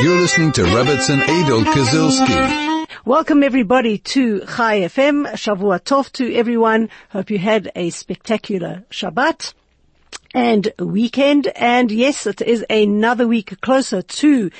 You're 0.00 0.20
listening 0.20 0.52
to 0.52 0.62
Rebbitzin 0.62 1.22
Adel 1.22 1.62
Kazilski. 1.62 2.86
Welcome 3.04 3.42
everybody 3.42 3.98
to 3.98 4.40
Chai 4.46 4.82
FM. 4.82 5.26
Shavua 5.32 5.80
Tov 5.80 6.12
to 6.12 6.32
everyone. 6.34 6.88
Hope 7.10 7.30
you 7.30 7.38
had 7.38 7.72
a 7.74 7.90
spectacular 7.90 8.84
Shabbat 8.90 9.54
and 10.32 10.72
weekend. 10.78 11.48
And 11.48 11.90
yes, 11.90 12.28
it 12.28 12.40
is 12.40 12.64
another 12.70 13.26
week 13.26 13.60
closer 13.60 14.02
to 14.02 14.52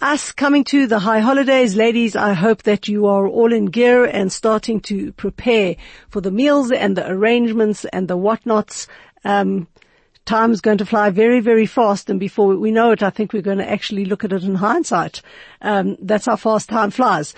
us 0.00 0.32
coming 0.32 0.64
to 0.64 0.88
the 0.88 0.98
high 0.98 1.20
holidays. 1.20 1.76
Ladies, 1.76 2.16
I 2.16 2.32
hope 2.32 2.64
that 2.64 2.88
you 2.88 3.06
are 3.06 3.28
all 3.28 3.52
in 3.52 3.66
gear 3.66 4.04
and 4.04 4.32
starting 4.32 4.80
to 4.80 5.12
prepare 5.12 5.76
for 6.10 6.20
the 6.20 6.32
meals 6.32 6.72
and 6.72 6.96
the 6.96 7.08
arrangements 7.08 7.84
and 7.84 8.08
the 8.08 8.16
whatnots. 8.16 8.88
Um, 9.24 9.68
time's 10.24 10.60
going 10.60 10.78
to 10.78 10.86
fly 10.86 11.10
very, 11.10 11.40
very 11.40 11.66
fast. 11.66 12.10
And 12.10 12.18
before 12.18 12.56
we 12.56 12.70
know 12.70 12.92
it, 12.92 13.02
I 13.02 13.10
think 13.10 13.32
we're 13.32 13.42
going 13.42 13.58
to 13.58 13.70
actually 13.70 14.04
look 14.04 14.24
at 14.24 14.32
it 14.32 14.44
in 14.44 14.54
hindsight. 14.56 15.22
Um, 15.60 15.96
that's 16.00 16.26
how 16.26 16.36
fast 16.36 16.68
time 16.68 16.90
flies. 16.90 17.34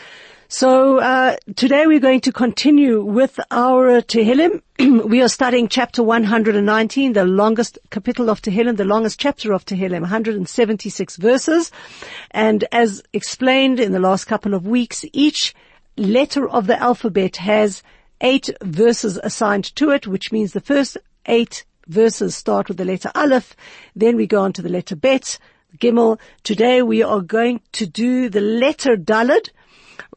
So 0.48 0.98
uh, 0.98 1.36
today 1.56 1.88
we're 1.88 1.98
going 1.98 2.20
to 2.20 2.32
continue 2.32 3.02
with 3.02 3.40
our 3.50 4.00
Tehillim. 4.00 4.62
we 5.08 5.20
are 5.20 5.28
studying 5.28 5.66
chapter 5.66 6.04
119, 6.04 7.14
the 7.14 7.24
longest 7.24 7.78
kapitel 7.90 8.28
of 8.28 8.42
Tehillim, 8.42 8.76
the 8.76 8.84
longest 8.84 9.18
chapter 9.18 9.52
of 9.52 9.64
Tehillim, 9.64 10.02
176 10.02 11.16
verses. 11.16 11.72
And 12.30 12.64
as 12.70 13.02
explained 13.12 13.80
in 13.80 13.90
the 13.90 13.98
last 13.98 14.26
couple 14.26 14.54
of 14.54 14.68
weeks, 14.68 15.04
each 15.12 15.52
letter 15.96 16.48
of 16.48 16.68
the 16.68 16.80
alphabet 16.80 17.38
has 17.38 17.82
eight 18.20 18.48
verses 18.62 19.18
assigned 19.24 19.74
to 19.76 19.90
it, 19.90 20.06
which 20.06 20.30
means 20.30 20.52
the 20.52 20.60
first 20.60 20.96
eight 21.26 21.64
verses 21.86 22.36
start 22.36 22.68
with 22.68 22.76
the 22.76 22.84
letter 22.84 23.10
Aleph, 23.14 23.56
then 23.94 24.16
we 24.16 24.26
go 24.26 24.42
on 24.42 24.52
to 24.54 24.62
the 24.62 24.68
letter 24.68 24.96
Bet, 24.96 25.38
Gimel. 25.78 26.18
Today 26.42 26.82
we 26.82 27.02
are 27.02 27.20
going 27.20 27.60
to 27.72 27.86
do 27.86 28.28
the 28.28 28.40
letter 28.40 28.96
Dalad, 28.96 29.50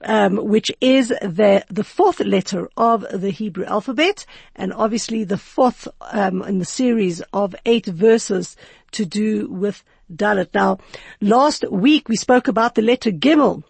um, 0.02 0.38
which 0.38 0.72
is 0.82 1.10
the 1.10 1.66
the 1.70 1.84
fourth 1.84 2.20
letter 2.20 2.70
of 2.78 3.06
the 3.12 3.32
Hebrew 3.32 3.66
alphabet, 3.66 4.26
and 4.56 4.74
obviously 4.74 5.24
the 5.24 5.38
fourth 5.38 5.88
um, 6.02 6.42
in 6.44 6.60
the 6.60 6.66
series 6.66 7.22
of 7.34 7.56
eight 7.66 7.86
verses 7.86 8.56
to 8.92 9.06
do 9.06 9.48
with 9.50 9.84
Dalet. 10.14 10.50
Now, 10.54 10.80
last 11.22 11.70
week 11.70 12.10
we 12.10 12.16
spoke 12.16 12.48
about 12.48 12.76
the 12.76 12.82
letter 12.82 13.12
Gimel. 13.12 13.64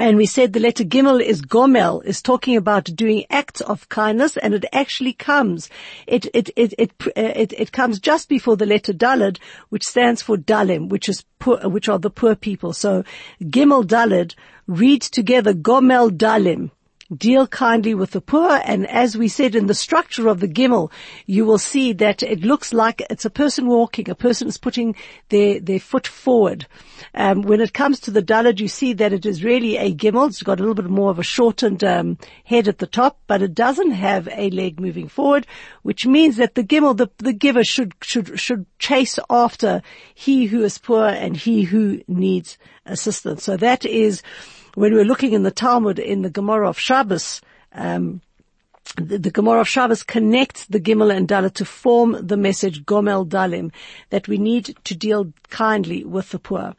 And 0.00 0.16
we 0.16 0.26
said 0.26 0.52
the 0.52 0.60
letter 0.60 0.84
Gimel 0.84 1.20
is 1.20 1.42
Gomel, 1.42 2.04
is 2.04 2.22
talking 2.22 2.56
about 2.56 2.84
doing 2.84 3.24
acts 3.30 3.60
of 3.60 3.88
kindness, 3.88 4.36
and 4.36 4.54
it 4.54 4.64
actually 4.72 5.12
comes, 5.12 5.68
it, 6.06 6.26
it, 6.32 6.50
it, 6.54 6.72
it, 6.78 6.92
uh, 7.04 7.10
it, 7.16 7.52
it 7.52 7.72
comes 7.72 7.98
just 7.98 8.28
before 8.28 8.56
the 8.56 8.66
letter 8.66 8.92
Dalad, 8.92 9.38
which 9.70 9.84
stands 9.84 10.22
for 10.22 10.36
Dalim, 10.36 10.88
which 10.88 11.08
is 11.08 11.24
poor, 11.40 11.68
which 11.68 11.88
are 11.88 11.98
the 11.98 12.10
poor 12.10 12.36
people. 12.36 12.72
So 12.72 13.02
Gimel 13.42 13.84
Dalad 13.84 14.36
reads 14.68 15.10
together 15.10 15.52
Gomel 15.52 16.10
Dalim 16.10 16.70
deal 17.16 17.46
kindly 17.46 17.94
with 17.94 18.10
the 18.10 18.20
poor. 18.20 18.60
And 18.64 18.86
as 18.86 19.16
we 19.16 19.28
said 19.28 19.54
in 19.54 19.66
the 19.66 19.74
structure 19.74 20.28
of 20.28 20.40
the 20.40 20.48
Gimel, 20.48 20.90
you 21.26 21.44
will 21.44 21.58
see 21.58 21.92
that 21.94 22.22
it 22.22 22.40
looks 22.40 22.72
like 22.72 23.02
it's 23.08 23.24
a 23.24 23.30
person 23.30 23.66
walking, 23.66 24.10
a 24.10 24.14
person 24.14 24.48
is 24.48 24.58
putting 24.58 24.94
their, 25.30 25.60
their 25.60 25.80
foot 25.80 26.06
forward. 26.06 26.66
Um, 27.14 27.42
when 27.42 27.60
it 27.60 27.72
comes 27.72 28.00
to 28.00 28.10
the 28.10 28.22
Dalad, 28.22 28.60
you 28.60 28.68
see 28.68 28.92
that 28.94 29.12
it 29.12 29.24
is 29.24 29.44
really 29.44 29.76
a 29.76 29.94
Gimel. 29.94 30.28
It's 30.28 30.42
got 30.42 30.58
a 30.58 30.62
little 30.62 30.74
bit 30.74 30.90
more 30.90 31.10
of 31.10 31.18
a 31.18 31.22
shortened 31.22 31.82
um, 31.82 32.18
head 32.44 32.68
at 32.68 32.78
the 32.78 32.86
top, 32.86 33.18
but 33.26 33.42
it 33.42 33.54
doesn't 33.54 33.92
have 33.92 34.28
a 34.32 34.50
leg 34.50 34.80
moving 34.80 35.08
forward, 35.08 35.46
which 35.82 36.06
means 36.06 36.36
that 36.36 36.54
the 36.54 36.64
Gimel, 36.64 36.96
the, 36.96 37.08
the 37.18 37.32
giver 37.32 37.64
should, 37.64 37.94
should, 38.02 38.38
should 38.38 38.66
chase 38.78 39.18
after 39.30 39.82
he 40.14 40.46
who 40.46 40.62
is 40.62 40.78
poor 40.78 41.06
and 41.06 41.36
he 41.36 41.62
who 41.62 42.02
needs 42.06 42.58
assistance. 42.84 43.44
So 43.44 43.56
that 43.56 43.84
is, 43.84 44.22
when 44.78 44.94
we're 44.94 45.04
looking 45.04 45.32
in 45.32 45.42
the 45.42 45.50
Talmud 45.50 45.98
in 45.98 46.22
the 46.22 46.30
Gemara 46.30 46.68
of 46.68 46.78
Shabbos, 46.78 47.40
um, 47.72 48.20
the, 48.96 49.18
the, 49.18 49.30
Gemara 49.32 49.62
of 49.62 49.68
Shabbos 49.68 50.04
connects 50.04 50.66
the 50.66 50.78
Gimel 50.78 51.14
and 51.14 51.26
Dalet 51.26 51.54
to 51.54 51.64
form 51.64 52.16
the 52.24 52.36
message 52.36 52.84
Gomel 52.84 53.26
Dalim 53.28 53.72
that 54.10 54.28
we 54.28 54.38
need 54.38 54.76
to 54.84 54.94
deal 54.94 55.32
kindly 55.50 56.04
with 56.04 56.30
the 56.30 56.38
poor. 56.38 56.76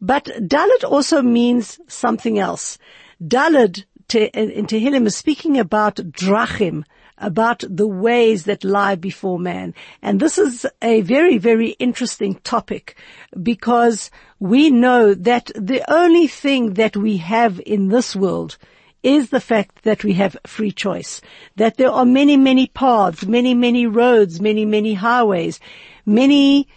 But 0.00 0.26
Dalet 0.26 0.84
also 0.84 1.20
means 1.20 1.80
something 1.88 2.38
else. 2.38 2.78
Dalet 3.20 3.84
in 4.14 4.66
Tehillim 4.66 5.06
is 5.06 5.16
speaking 5.16 5.58
about 5.58 5.96
drachim, 5.96 6.84
about 7.22 7.64
the 7.68 7.86
ways 7.86 8.44
that 8.44 8.64
lie 8.64 8.96
before 8.96 9.38
man. 9.38 9.74
And 10.02 10.20
this 10.20 10.36
is 10.36 10.66
a 10.82 11.00
very, 11.00 11.38
very 11.38 11.70
interesting 11.78 12.34
topic 12.44 12.96
because 13.42 14.10
we 14.38 14.70
know 14.70 15.14
that 15.14 15.50
the 15.54 15.82
only 15.90 16.26
thing 16.26 16.74
that 16.74 16.96
we 16.96 17.16
have 17.18 17.60
in 17.64 17.88
this 17.88 18.14
world 18.14 18.58
is 19.02 19.30
the 19.30 19.40
fact 19.40 19.82
that 19.82 20.04
we 20.04 20.12
have 20.14 20.36
free 20.46 20.70
choice, 20.70 21.20
that 21.56 21.76
there 21.76 21.90
are 21.90 22.04
many, 22.04 22.36
many 22.36 22.66
paths, 22.68 23.26
many, 23.26 23.54
many 23.54 23.86
roads, 23.86 24.40
many, 24.40 24.64
many 24.64 24.94
highways, 24.94 25.58
many 26.06 26.68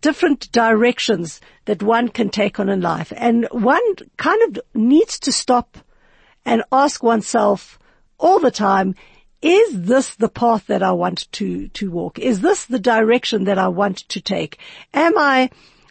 different 0.00 0.50
directions 0.52 1.40
that 1.64 1.82
one 1.82 2.08
can 2.08 2.28
take 2.28 2.58
on 2.60 2.68
in 2.68 2.80
life. 2.80 3.12
And 3.16 3.46
one 3.50 3.82
kind 4.16 4.40
of 4.56 4.62
needs 4.74 5.18
to 5.20 5.32
stop 5.32 5.78
and 6.44 6.62
ask 6.70 7.02
oneself 7.02 7.78
all 8.18 8.38
the 8.38 8.50
time, 8.50 8.94
is 9.42 9.82
this 9.82 10.14
the 10.14 10.28
path 10.28 10.66
that 10.66 10.82
I 10.82 10.92
want 10.92 11.30
to, 11.32 11.68
to 11.68 11.90
walk? 11.90 12.18
Is 12.18 12.40
this 12.40 12.64
the 12.64 12.78
direction 12.78 13.44
that 13.44 13.58
I 13.58 13.68
want 13.68 13.98
to 14.08 14.20
take? 14.20 14.58
Am 14.94 15.16
I, 15.18 15.50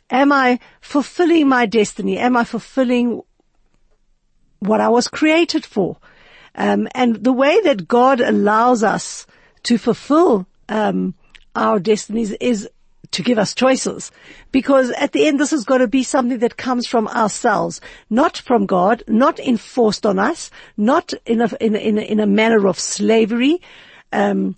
am 0.10 0.32
I 0.32 0.60
fulfilling 0.82 1.48
my 1.48 1.66
destiny? 1.66 2.18
Am 2.18 2.36
I 2.36 2.44
fulfilling 2.44 3.22
what 4.60 4.82
I 4.82 4.90
was 4.90 5.08
created 5.08 5.66
for? 5.66 5.98
Um, 6.56 6.88
and 6.96 7.24
the 7.24 7.34
way 7.34 7.62
that 7.62 7.88
God 7.88 8.22
allows 8.22 8.84
us 8.84 9.28
to 9.64 9.78
fulfill, 9.78 10.48
um, 10.70 11.14
our 11.56 11.80
destinies 11.80 12.32
is 12.34 12.70
to 13.16 13.24
give 13.24 13.38
us 13.38 13.54
choices. 13.54 14.12
Because 14.52 14.92
at 14.92 15.12
the 15.12 15.28
end, 15.28 15.40
this 15.40 15.52
has 15.52 15.64
got 15.64 15.80
to 15.80 15.88
be 15.88 16.04
something 16.04 16.40
that 16.40 16.58
comes 16.58 16.88
from 16.88 17.08
ourselves, 17.08 17.82
not 18.10 18.38
from 18.38 18.66
God, 18.66 19.04
not 19.08 19.40
enforced 19.40 20.06
on 20.06 20.20
us, 20.20 20.52
not 20.78 21.14
in 21.26 21.42
a, 21.42 21.50
in 21.60 21.76
a, 21.76 21.80
in 21.80 21.98
a, 21.98 22.02
in 22.02 22.20
a 22.20 22.28
manner 22.28 22.68
of 22.68 22.80
slavery, 22.80 23.62
um, 24.12 24.56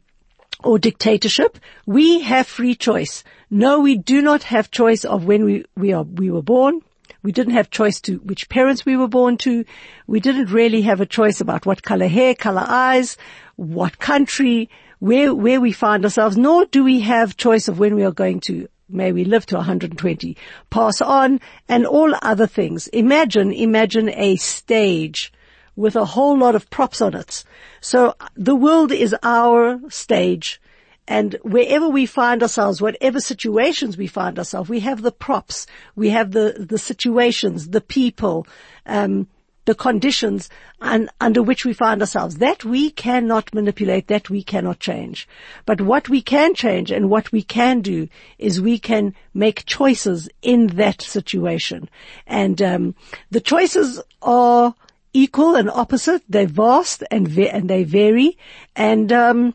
or 0.63 0.79
dictatorship. 0.79 1.59
We 1.85 2.21
have 2.21 2.47
free 2.47 2.75
choice. 2.75 3.23
No, 3.49 3.79
we 3.79 3.95
do 3.95 4.21
not 4.21 4.43
have 4.43 4.71
choice 4.71 5.05
of 5.05 5.25
when 5.25 5.45
we, 5.45 5.65
we 5.75 5.93
are, 5.93 6.03
we 6.03 6.31
were 6.31 6.41
born. 6.41 6.81
We 7.23 7.31
didn't 7.31 7.53
have 7.53 7.69
choice 7.69 7.99
to 8.01 8.17
which 8.17 8.49
parents 8.49 8.85
we 8.85 8.97
were 8.97 9.07
born 9.07 9.37
to. 9.37 9.65
We 10.07 10.19
didn't 10.19 10.51
really 10.51 10.81
have 10.83 11.01
a 11.01 11.05
choice 11.05 11.41
about 11.41 11.65
what 11.65 11.83
color 11.83 12.07
hair, 12.07 12.33
color 12.35 12.65
eyes, 12.65 13.17
what 13.55 13.99
country, 13.99 14.69
where, 14.99 15.33
where 15.33 15.61
we 15.61 15.71
find 15.71 16.03
ourselves, 16.03 16.37
nor 16.37 16.65
do 16.65 16.83
we 16.83 17.01
have 17.01 17.37
choice 17.37 17.67
of 17.67 17.79
when 17.79 17.95
we 17.95 18.03
are 18.03 18.11
going 18.11 18.39
to 18.41 18.67
may 18.89 19.11
we 19.11 19.25
live 19.25 19.45
to 19.45 19.55
120, 19.55 20.37
pass 20.69 21.01
on, 21.01 21.39
and 21.67 21.85
all 21.85 22.13
other 22.21 22.47
things. 22.47 22.87
Imagine, 22.87 23.51
imagine 23.51 24.09
a 24.09 24.35
stage 24.37 25.33
with 25.75 25.95
a 25.95 26.05
whole 26.05 26.37
lot 26.37 26.55
of 26.55 26.69
props 26.69 27.01
on 27.01 27.13
it. 27.13 27.43
So 27.81 28.15
the 28.35 28.55
world 28.55 28.91
is 28.91 29.15
our 29.23 29.79
stage. 29.89 30.61
And 31.07 31.37
wherever 31.43 31.87
we 31.87 32.05
find 32.05 32.41
ourselves, 32.41 32.81
whatever 32.81 33.21
situations 33.21 33.97
we 33.97 34.07
find 34.07 34.37
ourselves, 34.37 34.69
we 34.69 34.81
have 34.81 35.01
the 35.01 35.11
props, 35.11 35.67
we 35.95 36.09
have 36.09 36.31
the, 36.31 36.65
the 36.67 36.77
situations, 36.77 37.69
the 37.69 37.81
people, 37.81 38.47
um, 38.85 39.27
the 39.67 39.75
conditions 39.75 40.49
un, 40.79 41.09
under 41.19 41.43
which 41.43 41.65
we 41.65 41.73
find 41.73 42.01
ourselves. 42.01 42.37
That 42.37 42.63
we 42.63 42.89
cannot 42.89 43.53
manipulate, 43.53 44.07
that 44.07 44.29
we 44.29 44.41
cannot 44.41 44.79
change. 44.79 45.27
But 45.65 45.81
what 45.81 46.07
we 46.07 46.21
can 46.21 46.55
change 46.55 46.89
and 46.89 47.09
what 47.09 47.33
we 47.33 47.43
can 47.43 47.81
do 47.81 48.07
is 48.39 48.61
we 48.61 48.79
can 48.79 49.13
make 49.33 49.65
choices 49.65 50.29
in 50.41 50.67
that 50.77 51.01
situation. 51.01 51.89
And 52.25 52.61
um, 52.61 52.95
the 53.29 53.41
choices 53.41 54.01
are 54.21 54.73
equal 55.13 55.55
and 55.55 55.69
opposite. 55.69 56.23
They're 56.29 56.47
vast 56.47 57.03
and, 57.11 57.37
and 57.37 57.69
they 57.69 57.83
vary. 57.83 58.37
And 58.73 59.11
um, 59.11 59.53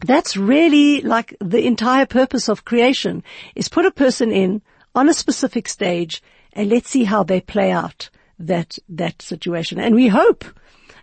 that's 0.00 0.36
really 0.36 1.02
like 1.02 1.36
the 1.40 1.64
entire 1.64 2.06
purpose 2.06 2.48
of 2.48 2.64
creation 2.64 3.22
is 3.54 3.68
put 3.68 3.86
a 3.86 3.92
person 3.92 4.32
in 4.32 4.60
on 4.96 5.08
a 5.08 5.14
specific 5.14 5.68
stage 5.68 6.20
and 6.52 6.68
let's 6.68 6.90
see 6.90 7.04
how 7.04 7.22
they 7.22 7.40
play 7.40 7.70
out 7.70 8.10
that, 8.38 8.78
that 8.88 9.22
situation. 9.22 9.78
And 9.78 9.94
we 9.94 10.08
hope 10.08 10.44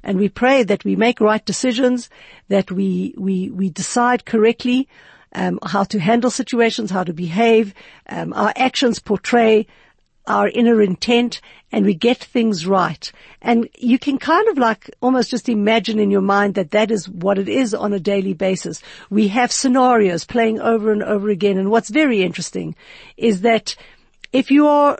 and 0.03 0.17
we 0.17 0.29
pray 0.29 0.63
that 0.63 0.83
we 0.83 0.95
make 0.95 1.21
right 1.21 1.43
decisions, 1.45 2.09
that 2.49 2.71
we, 2.71 3.13
we, 3.17 3.49
we 3.49 3.69
decide 3.69 4.25
correctly, 4.25 4.87
um, 5.33 5.59
how 5.65 5.83
to 5.85 5.99
handle 5.99 6.29
situations, 6.29 6.91
how 6.91 7.03
to 7.03 7.13
behave, 7.13 7.73
um, 8.09 8.33
our 8.33 8.53
actions 8.55 8.99
portray 8.99 9.65
our 10.25 10.47
inner 10.47 10.81
intent 10.81 11.41
and 11.71 11.85
we 11.85 11.93
get 11.93 12.17
things 12.17 12.65
right. 12.65 13.11
And 13.41 13.67
you 13.77 13.99
can 13.99 14.17
kind 14.17 14.47
of 14.47 14.57
like 14.57 14.89
almost 15.01 15.29
just 15.29 15.49
imagine 15.49 15.99
in 15.99 16.11
your 16.11 16.21
mind 16.21 16.55
that 16.55 16.71
that 16.71 16.91
is 16.91 17.09
what 17.09 17.37
it 17.37 17.49
is 17.49 17.73
on 17.73 17.93
a 17.93 17.99
daily 17.99 18.33
basis. 18.33 18.81
We 19.09 19.27
have 19.29 19.51
scenarios 19.51 20.23
playing 20.23 20.61
over 20.61 20.91
and 20.91 21.03
over 21.03 21.29
again. 21.29 21.57
And 21.57 21.69
what's 21.69 21.89
very 21.89 22.23
interesting 22.23 22.75
is 23.17 23.41
that 23.41 23.75
if 24.31 24.49
you 24.49 24.67
are 24.67 24.99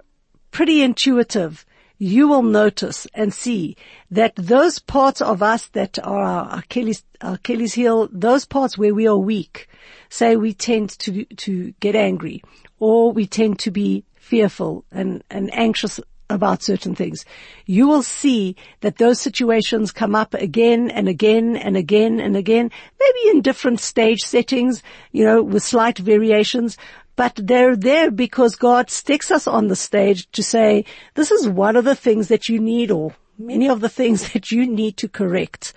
pretty 0.52 0.82
intuitive, 0.82 1.66
you 1.98 2.28
will 2.28 2.44
notice 2.44 3.08
and 3.14 3.34
see 3.34 3.76
that 4.12 4.36
those 4.36 4.80
parts 4.80 5.22
of 5.22 5.42
us 5.42 5.68
that 5.68 6.00
are 6.04 6.24
our 6.24 6.60
Achilles, 6.60 7.04
our 7.22 7.36
Achilles 7.36 7.74
heel, 7.74 8.10
those 8.12 8.46
parts 8.46 8.78
where 8.78 8.94
we 8.94 9.08
are 9.08 9.18
weak, 9.18 9.70
say 10.10 10.36
we 10.36 10.54
tend 10.54 10.90
to, 11.00 11.26
to 11.26 11.72
get 11.80 11.96
angry 11.96 12.44
or 12.80 13.12
we 13.12 13.26
tend 13.26 13.60
to 13.60 13.72
be 13.72 14.04
fearful 14.16 14.84
and, 14.92 15.24
and 15.30 15.54
anxious 15.54 16.00
about 16.30 16.64
certain 16.64 16.96
things. 16.96 17.26
You 17.66 17.88
will 17.88 18.04
see 18.04 18.56
that 18.82 18.98
those 18.98 19.22
situations 19.22 19.92
come 19.92 20.16
up 20.16 20.34
again 20.34 20.90
and 20.90 21.08
again 21.08 21.56
and 21.56 21.78
again 21.78 22.20
and 22.20 22.36
again, 22.36 22.72
maybe 23.00 23.30
in 23.30 23.42
different 23.42 23.80
stage 23.80 24.22
settings, 24.22 24.82
you 25.12 25.24
know, 25.24 25.44
with 25.44 25.64
slight 25.64 25.98
variations, 25.98 26.78
but 27.16 27.40
they're 27.42 27.76
there 27.76 28.12
because 28.12 28.56
God 28.56 28.90
sticks 28.90 29.32
us 29.32 29.48
on 29.48 29.68
the 29.68 29.76
stage 29.76 30.30
to 30.32 30.44
say, 30.44 30.86
this 31.14 31.32
is 31.32 31.48
one 31.48 31.76
of 31.76 31.86
the 31.86 31.96
things 31.96 32.28
that 32.30 32.50
you 32.50 32.60
need 32.60 32.92
or 32.92 33.14
many 33.38 33.70
of 33.70 33.82
the 33.82 33.90
things 33.90 34.32
that 34.34 34.52
you 34.52 34.66
need 34.66 34.98
to 34.98 35.08
correct. 35.08 35.74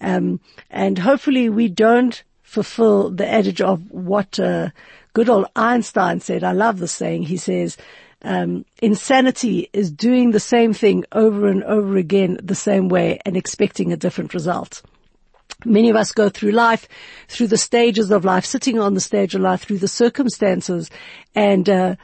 Um, 0.00 0.40
and 0.70 0.98
hopefully 0.98 1.48
we 1.48 1.68
don't 1.68 2.22
fulfill 2.42 3.10
the 3.10 3.26
adage 3.26 3.60
of 3.60 3.90
what, 3.90 4.38
uh, 4.38 4.70
good 5.14 5.28
old 5.28 5.46
Einstein 5.56 6.20
said. 6.20 6.44
I 6.44 6.52
love 6.52 6.78
the 6.78 6.88
saying. 6.88 7.22
He 7.24 7.36
says, 7.36 7.76
um, 8.22 8.64
insanity 8.80 9.68
is 9.72 9.90
doing 9.90 10.30
the 10.30 10.40
same 10.40 10.72
thing 10.72 11.04
over 11.12 11.48
and 11.48 11.64
over 11.64 11.96
again 11.96 12.38
the 12.42 12.54
same 12.54 12.88
way 12.88 13.18
and 13.24 13.36
expecting 13.36 13.92
a 13.92 13.96
different 13.96 14.34
result. 14.34 14.82
Many 15.64 15.90
of 15.90 15.96
us 15.96 16.12
go 16.12 16.28
through 16.28 16.52
life, 16.52 16.88
through 17.28 17.48
the 17.48 17.56
stages 17.56 18.10
of 18.10 18.24
life, 18.24 18.44
sitting 18.44 18.78
on 18.78 18.94
the 18.94 19.00
stage 19.00 19.34
of 19.34 19.40
life, 19.40 19.62
through 19.62 19.78
the 19.78 19.88
circumstances, 19.88 20.90
and 21.34 21.68
uh, 21.68 21.96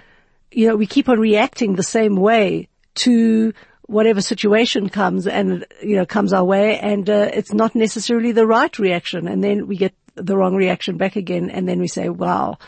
you 0.50 0.66
know 0.66 0.76
we 0.76 0.86
keep 0.86 1.08
on 1.08 1.18
reacting 1.18 1.74
the 1.74 1.82
same 1.82 2.16
way 2.16 2.68
to 2.96 3.52
whatever 3.82 4.20
situation 4.20 4.88
comes 4.88 5.26
and 5.26 5.66
you 5.82 5.96
know 5.96 6.06
comes 6.06 6.32
our 6.32 6.44
way, 6.44 6.78
and 6.78 7.08
uh, 7.08 7.30
it's 7.32 7.52
not 7.52 7.74
necessarily 7.74 8.32
the 8.32 8.46
right 8.46 8.78
reaction, 8.78 9.28
and 9.28 9.42
then 9.42 9.66
we 9.66 9.76
get 9.76 9.94
the 10.14 10.36
wrong 10.36 10.54
reaction 10.54 10.96
back 10.96 11.16
again, 11.16 11.50
and 11.50 11.68
then 11.68 11.80
we 11.80 11.88
say, 11.88 12.08
"Wow, 12.08 12.58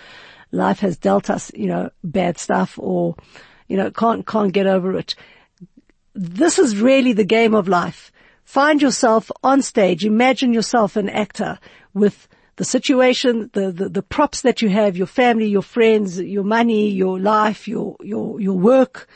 life 0.53 0.81
has 0.81 0.97
dealt 0.97 1.31
us, 1.31 1.51
you 1.55 1.67
know, 1.67 1.91
bad 2.03 2.39
stuff," 2.39 2.79
or 2.79 3.17
you 3.69 3.77
know, 3.77 3.91
can't 3.91 4.27
can't 4.27 4.53
get 4.53 4.67
over 4.67 4.97
it. 4.97 5.15
This 6.15 6.59
is 6.59 6.77
really 6.77 7.13
the 7.13 7.25
game 7.25 7.55
of 7.55 7.69
life 7.69 8.11
Find 8.50 8.82
yourself 8.82 9.31
on 9.44 9.62
stage. 9.62 10.05
Imagine 10.05 10.52
yourself 10.52 10.97
an 10.97 11.08
actor 11.08 11.61
with 11.94 12.26
the 12.56 12.64
situation, 12.64 13.49
the, 13.52 13.70
the, 13.70 13.88
the, 13.88 14.02
props 14.02 14.41
that 14.41 14.61
you 14.61 14.69
have, 14.69 14.97
your 14.97 15.06
family, 15.06 15.47
your 15.47 15.62
friends, 15.62 16.20
your 16.20 16.43
money, 16.43 16.91
your 16.91 17.20
life, 17.20 17.69
your, 17.69 17.94
your, 18.00 18.41
your 18.41 18.58
work, 18.58 19.06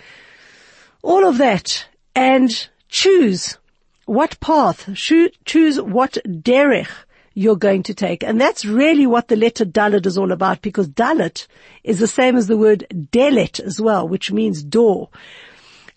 all 1.03 1.27
of 1.27 1.39
that 1.39 1.85
and 2.15 2.69
choose 2.89 3.59
what 4.07 4.39
path, 4.39 4.89
choose 4.95 5.81
what 5.81 6.17
derech 6.25 6.93
you're 7.35 7.57
going 7.57 7.83
to 7.83 7.93
take. 7.93 8.23
And 8.23 8.41
that's 8.41 8.65
really 8.65 9.05
what 9.05 9.27
the 9.27 9.35
letter 9.35 9.65
Dalit 9.65 10.07
is 10.07 10.17
all 10.17 10.31
about 10.31 10.63
because 10.63 10.89
Dalit 10.89 11.49
is 11.83 11.99
the 11.99 12.07
same 12.07 12.37
as 12.37 12.47
the 12.47 12.57
word 12.57 12.87
Delet 13.11 13.59
as 13.59 13.81
well, 13.81 14.07
which 14.07 14.31
means 14.31 14.63
door. 14.63 15.09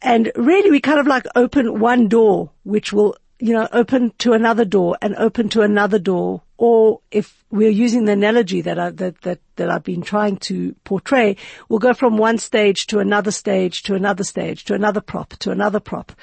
And 0.02 0.32
really 0.36 0.72
we 0.72 0.80
kind 0.80 1.00
of 1.00 1.06
like 1.06 1.28
open 1.36 1.80
one 1.80 2.08
door, 2.08 2.50
which 2.64 2.92
will 2.92 3.16
you 3.40 3.54
know, 3.54 3.68
open 3.72 4.12
to 4.18 4.34
another 4.34 4.66
door 4.66 4.98
and 5.02 5.16
open 5.16 5.50
to 5.50 5.62
another 5.62 6.00
door. 6.00 6.42
Or 6.58 7.02
if 7.12 7.44
we're 7.52 7.70
using 7.70 8.06
the 8.06 8.14
analogy 8.14 8.62
that 8.62 8.80
I, 8.80 8.90
that, 8.92 9.22
that, 9.22 9.40
that 9.58 9.70
I've 9.70 9.84
been 9.84 10.02
trying 10.02 10.38
to 10.38 10.74
portray, 10.84 11.38
we'll 11.70 11.80
go 11.80 11.94
from 11.94 12.18
one 12.18 12.40
stage 12.40 12.88
to 12.88 13.00
another 13.00 13.30
stage 13.30 13.84
to 13.84 13.94
another 13.94 14.24
stage 14.24 14.64
to 14.66 14.74
another 14.74 15.02
prop 15.02 15.36
to 15.38 15.52
another 15.52 15.80
prop. 15.80 16.14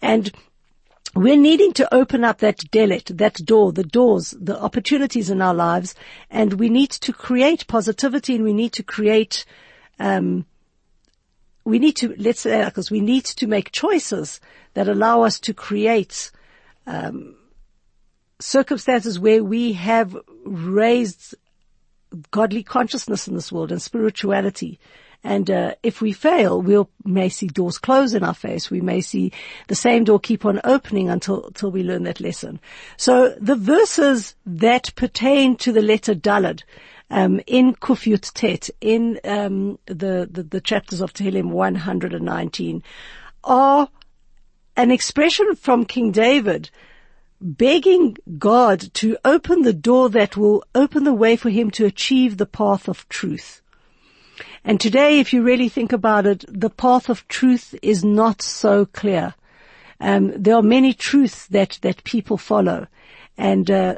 And 0.00 0.32
we're 1.14 1.36
needing 1.36 1.74
to 1.74 1.94
open 1.94 2.24
up 2.24 2.38
that 2.38 2.58
delet, 2.70 3.18
that 3.18 3.34
door, 3.44 3.72
the 3.72 3.84
doors, 3.84 4.34
the 4.40 4.58
opportunities 4.58 5.28
in 5.28 5.42
our 5.42 5.52
lives, 5.52 5.94
and 6.30 6.54
we 6.54 6.70
need 6.70 6.90
to 6.90 7.12
create 7.12 7.66
positivity 7.66 8.36
and 8.36 8.44
we 8.44 8.54
need 8.54 8.72
to 8.72 8.82
create, 8.82 9.44
um, 9.98 10.46
we 11.64 11.78
need 11.78 11.96
to, 11.96 12.14
let's 12.16 12.40
say, 12.40 12.64
because 12.64 12.90
we 12.90 13.00
need 13.00 13.26
to 13.26 13.46
make 13.46 13.72
choices 13.72 14.40
that 14.72 14.88
allow 14.88 15.20
us 15.20 15.38
to 15.40 15.52
create 15.52 16.30
um, 16.86 17.36
circumstances 18.40 19.18
where 19.18 19.42
we 19.42 19.72
have 19.74 20.16
raised 20.44 21.34
godly 22.30 22.62
consciousness 22.62 23.28
in 23.28 23.34
this 23.34 23.52
world 23.52 23.72
and 23.72 23.80
spirituality. 23.80 24.78
And 25.24 25.50
uh, 25.50 25.76
if 25.84 26.00
we 26.00 26.12
fail, 26.12 26.60
we 26.60 26.76
will 26.76 26.90
may 27.04 27.28
see 27.28 27.46
doors 27.46 27.78
close 27.78 28.12
in 28.12 28.24
our 28.24 28.34
face. 28.34 28.70
We 28.70 28.80
may 28.80 29.00
see 29.00 29.32
the 29.68 29.76
same 29.76 30.02
door 30.02 30.18
keep 30.18 30.44
on 30.44 30.60
opening 30.64 31.08
until 31.08 31.46
until 31.46 31.70
we 31.70 31.84
learn 31.84 32.02
that 32.04 32.20
lesson. 32.20 32.58
So 32.96 33.36
the 33.40 33.54
verses 33.54 34.34
that 34.44 34.92
pertain 34.96 35.56
to 35.58 35.70
the 35.70 35.82
letter 35.82 36.14
Dalad 36.14 36.64
um, 37.12 37.40
in 37.46 37.74
Kuf 37.74 38.10
Yud 38.10 38.28
Tet, 38.32 38.70
in 38.80 39.20
um, 39.24 39.78
the, 39.86 40.28
the, 40.30 40.42
the 40.42 40.60
chapters 40.60 41.00
of 41.00 41.12
Tehillim 41.12 41.50
119, 41.50 42.82
are 43.44 43.88
an 44.76 44.90
expression 44.90 45.54
from 45.54 45.84
King 45.84 46.12
David 46.12 46.70
begging 47.40 48.16
God 48.38 48.92
to 48.94 49.16
open 49.24 49.62
the 49.62 49.72
door 49.72 50.08
that 50.10 50.36
will 50.36 50.64
open 50.74 51.04
the 51.04 51.12
way 51.12 51.36
for 51.36 51.50
him 51.50 51.70
to 51.72 51.84
achieve 51.84 52.36
the 52.36 52.46
path 52.46 52.88
of 52.88 53.08
truth. 53.08 53.60
And 54.64 54.80
today, 54.80 55.18
if 55.18 55.32
you 55.32 55.42
really 55.42 55.68
think 55.68 55.92
about 55.92 56.24
it, 56.24 56.44
the 56.48 56.70
path 56.70 57.08
of 57.08 57.26
truth 57.26 57.74
is 57.82 58.04
not 58.04 58.40
so 58.40 58.86
clear. 58.86 59.34
Um, 60.00 60.32
there 60.40 60.54
are 60.54 60.62
many 60.62 60.94
truths 60.94 61.46
that, 61.48 61.78
that 61.82 62.04
people 62.04 62.38
follow. 62.38 62.86
And, 63.36 63.70
uh, 63.70 63.96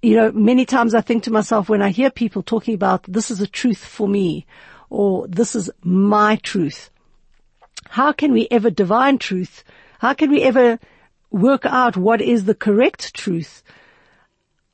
you 0.00 0.16
know, 0.16 0.30
many 0.32 0.64
times 0.64 0.94
I 0.94 1.00
think 1.00 1.24
to 1.24 1.32
myself 1.32 1.68
when 1.68 1.82
I 1.82 1.90
hear 1.90 2.10
people 2.10 2.42
talking 2.42 2.74
about 2.74 3.02
this 3.04 3.30
is 3.30 3.40
a 3.40 3.46
truth 3.46 3.84
for 3.84 4.08
me 4.08 4.46
or 4.90 5.26
this 5.26 5.54
is 5.54 5.70
my 5.82 6.36
truth. 6.36 6.90
How 7.88 8.12
can 8.12 8.32
we 8.32 8.46
ever 8.50 8.70
divine 8.70 9.18
truth 9.18 9.64
how 10.00 10.14
can 10.14 10.30
we 10.30 10.42
ever 10.42 10.78
work 11.30 11.66
out 11.66 11.94
what 11.94 12.22
is 12.22 12.46
the 12.46 12.54
correct 12.54 13.12
truth? 13.14 13.62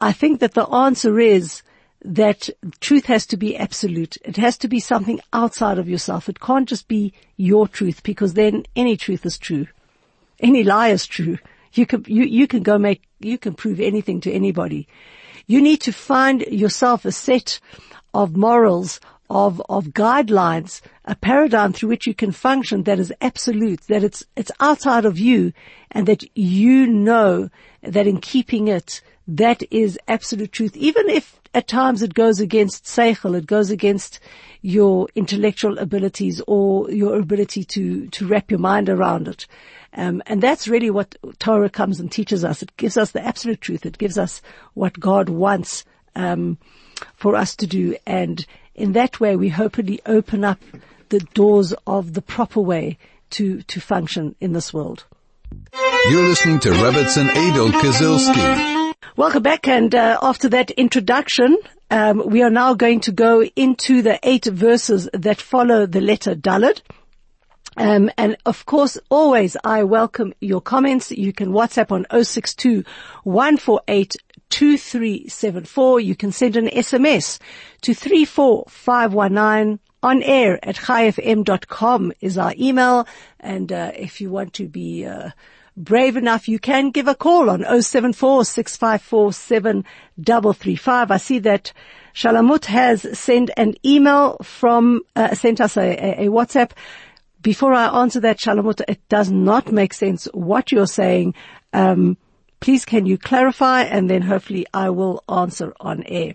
I 0.01 0.13
think 0.13 0.39
that 0.39 0.55
the 0.55 0.69
answer 0.69 1.19
is 1.19 1.63
that 2.05 2.49
truth 2.79 3.07
has 3.07 3.27
to 3.27 3.37
be 3.37 3.57
absolute. 3.57 4.17
It 4.25 4.37
has 4.37 4.57
to 4.59 4.69
be 4.69 4.79
something 4.79 5.19
outside 5.33 5.79
of 5.79 5.89
yourself. 5.89 6.29
It 6.29 6.39
can't 6.39 6.69
just 6.69 6.87
be 6.87 7.13
your 7.37 7.67
truth 7.67 8.05
because 8.05 8.35
then 8.35 8.67
any 8.77 8.97
truth 8.97 9.27
is 9.27 9.37
true. 9.37 9.67
Any 10.39 10.63
lie 10.63 10.91
is 10.91 11.09
true. 11.09 11.39
You 11.73 11.87
can, 11.87 12.05
you, 12.07 12.23
you 12.23 12.47
can 12.47 12.63
go 12.63 12.79
make, 12.79 13.03
you 13.19 13.37
can 13.37 13.55
prove 13.55 13.81
anything 13.81 14.21
to 14.21 14.33
anybody. 14.33 14.87
You 15.49 15.61
need 15.61 15.81
to 15.83 15.93
find 15.93 16.43
yourself 16.43 17.05
a 17.05 17.11
set 17.11 17.59
of 18.15 18.37
morals, 18.37 19.01
of, 19.29 19.63
of 19.69 19.87
guidelines, 19.89 20.81
a 21.05 21.15
paradigm 21.15 21.73
through 21.73 21.89
which 21.89 22.07
you 22.07 22.15
can 22.15 22.33
function 22.33 22.85
that 22.85 22.99
is 22.99 23.13
absolute, 23.21 23.81
that 23.89 24.05
it's, 24.05 24.25
it's 24.37 24.51
outside 24.61 25.05
of 25.05 25.19
you 25.19 25.53
and 25.91 26.07
that 26.07 26.25
you 26.37 26.87
know 26.87 27.49
that 27.83 28.07
in 28.07 28.21
keeping 28.21 28.69
it, 28.69 29.01
that 29.29 29.63
is 29.71 29.99
absolute 30.09 30.53
truth. 30.53 30.77
Even 30.77 31.09
if 31.09 31.41
at 31.55 31.67
times 31.67 32.03
it 32.03 32.15
goes 32.15 32.39
against 32.39 32.85
seichel, 32.85 33.37
it 33.37 33.47
goes 33.47 33.71
against 33.71 34.21
your 34.63 35.09
intellectual 35.15 35.79
abilities 35.79 36.43
or 36.47 36.91
your 36.91 37.19
ability 37.19 37.65
to, 37.65 38.07
to 38.09 38.27
wrap 38.27 38.51
your 38.51 38.61
mind 38.61 38.89
around 38.89 39.27
it. 39.27 39.47
Um, 39.95 40.23
and 40.27 40.43
that's 40.43 40.69
really 40.69 40.91
what 40.91 41.17
Torah 41.39 41.71
comes 41.71 41.99
and 41.99 42.13
teaches 42.13 42.45
us. 42.45 42.63
It 42.63 42.77
gives 42.77 42.97
us 42.97 43.13
the 43.13 43.25
absolute 43.25 43.63
truth. 43.63 43.87
It 43.87 43.97
gives 43.97 44.19
us 44.19 44.43
what 44.75 45.01
God 45.01 45.31
wants 45.31 45.85
um, 46.15 46.59
for 47.15 47.35
us 47.35 47.57
to 47.57 47.67
do. 47.67 47.97
And 48.07 48.45
in 48.77 48.93
that 48.93 49.19
way, 49.19 49.37
we 49.37 49.49
hopefully 49.49 50.01
open 50.07 50.45
up 50.45 50.61
the 51.09 51.21
doors 51.21 51.75
of 51.87 52.15
the 52.15 52.23
proper 52.23 52.61
way 52.61 52.99
to, 53.31 53.63
to 53.63 53.81
function 53.81 54.37
in 54.41 54.53
this 54.53 54.73
world. 54.73 55.05
You're 56.11 56.29
listening 56.29 56.61
to 56.61 56.71
Rebbitzin 56.71 57.31
Adel 57.31 57.71
Kazilski. 57.71 58.95
Welcome 59.17 59.43
back, 59.43 59.67
and 59.67 59.95
uh, 59.95 60.19
after 60.23 60.49
that 60.51 60.71
introduction, 60.73 61.57
um, 61.91 62.23
we 62.27 62.43
are 62.43 62.51
now 62.51 62.75
going 62.75 63.01
to 63.01 63.13
go 63.13 63.43
into 63.43 64.03
the 64.03 64.19
eight 64.23 64.45
verses 64.45 65.09
that 65.13 65.41
follow 65.41 65.87
the 65.87 66.01
letter 66.01 66.35
Dalad. 66.35 66.83
Um, 67.77 68.11
and 68.17 68.37
of 68.47 68.65
course, 68.67 68.99
always 69.11 69.57
I 69.63 69.85
welcome 69.85 70.33
your 70.41 70.61
comments. 70.61 71.11
You 71.11 71.33
can 71.33 71.51
WhatsApp 71.51 71.93
on 71.93 72.07
062 72.25 72.85
148 73.25 74.17
2374. 74.51 76.01
You 76.01 76.15
can 76.15 76.33
send 76.33 76.57
an 76.57 76.69
SMS 76.69 77.39
to 77.83 77.95
34519 77.95 79.81
on 80.03 80.23
air 80.23 80.59
at 80.63 80.77
chaifm.com 80.77 82.13
is 82.21 82.39
our 82.39 82.55
email. 82.59 83.07
And, 83.41 83.73
uh, 83.73 83.93
if 83.97 84.21
you 84.21 84.31
want 84.31 84.53
to 84.55 84.69
be, 84.69 85.05
uh, 85.05 85.31
brave 85.77 86.17
enough, 86.17 86.49
you 86.49 86.59
can 86.59 86.91
give 86.91 87.09
a 87.09 87.15
call 87.15 87.51
on 87.51 87.63
074 87.83 88.45
654 88.45 89.33
7335. 89.33 91.11
I 91.11 91.17
see 91.17 91.39
that 91.41 91.73
Shalamut 92.15 92.65
has 92.67 93.19
sent 93.19 93.51
an 93.57 93.75
email 93.85 94.39
from, 94.43 95.03
uh, 95.17 95.35
sent 95.35 95.61
us 95.61 95.77
a, 95.77 95.83
a, 95.83 96.27
a 96.27 96.31
WhatsApp. 96.31 96.71
before 97.43 97.73
I 97.73 98.01
answer 98.03 98.19
that, 98.21 98.39
Shalomot, 98.39 98.81
it 98.89 99.01
does 99.09 99.31
not 99.31 99.71
make 99.71 99.95
sense 99.95 100.27
what 100.35 100.73
you're 100.73 100.87
saying. 100.87 101.35
Um, 101.73 102.17
please 102.67 102.85
can 102.85 103.07
you 103.07 103.17
clarify 103.17 103.83
and 103.83 104.11
then 104.11 104.23
hopefully 104.23 104.67
I 104.75 104.91
will 104.91 105.23
answer 105.29 105.73
on 105.79 106.03
air. 106.03 106.35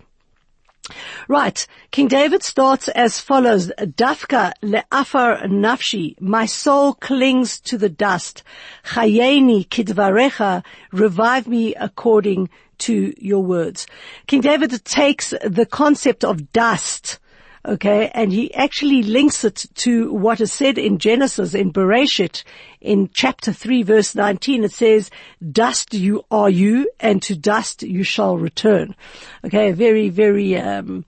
Right. 1.28 1.66
King 1.90 2.08
David 2.08 2.42
starts 2.42 2.88
as 2.88 3.20
follows. 3.20 3.70
Dafka 3.76 4.54
le'afar 4.62 5.42
nafshi. 5.42 6.18
My 6.22 6.46
soul 6.46 6.94
clings 6.94 7.60
to 7.60 7.76
the 7.76 7.90
dust. 7.90 8.44
Chayeni 8.82 9.68
kidvarecha. 9.68 10.64
Revive 10.90 11.46
me 11.48 11.74
according 11.74 12.48
to 12.78 13.12
your 13.18 13.42
words. 13.42 13.86
King 14.26 14.40
David 14.40 14.82
takes 14.86 15.34
the 15.44 15.66
concept 15.66 16.24
of 16.24 16.50
dust 16.50 17.18
Okay. 17.64 18.10
And 18.12 18.32
he 18.32 18.52
actually 18.54 19.02
links 19.02 19.44
it 19.44 19.66
to 19.76 20.12
what 20.12 20.40
is 20.40 20.52
said 20.52 20.78
in 20.78 20.98
Genesis, 20.98 21.54
in 21.54 21.72
Bereshit, 21.72 22.42
in 22.80 23.10
chapter 23.12 23.52
3 23.52 23.84
verse 23.84 24.14
19. 24.14 24.64
It 24.64 24.72
says, 24.72 25.10
dust 25.52 25.94
you 25.94 26.24
are 26.30 26.50
you 26.50 26.90
and 26.98 27.22
to 27.22 27.36
dust 27.36 27.82
you 27.82 28.02
shall 28.02 28.36
return. 28.36 28.96
Okay. 29.44 29.70
A 29.70 29.74
very, 29.74 30.08
very, 30.08 30.56
um, 30.56 31.04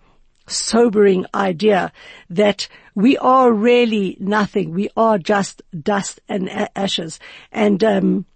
sobering 0.47 1.27
idea 1.35 1.91
that 2.31 2.69
we 2.95 3.17
are 3.19 3.51
really 3.53 4.17
nothing. 4.21 4.73
We 4.73 4.91
are 4.97 5.19
just 5.19 5.63
dust 5.83 6.21
and 6.29 6.51
ashes. 6.77 7.19
And, 7.51 7.83
um, 7.83 8.27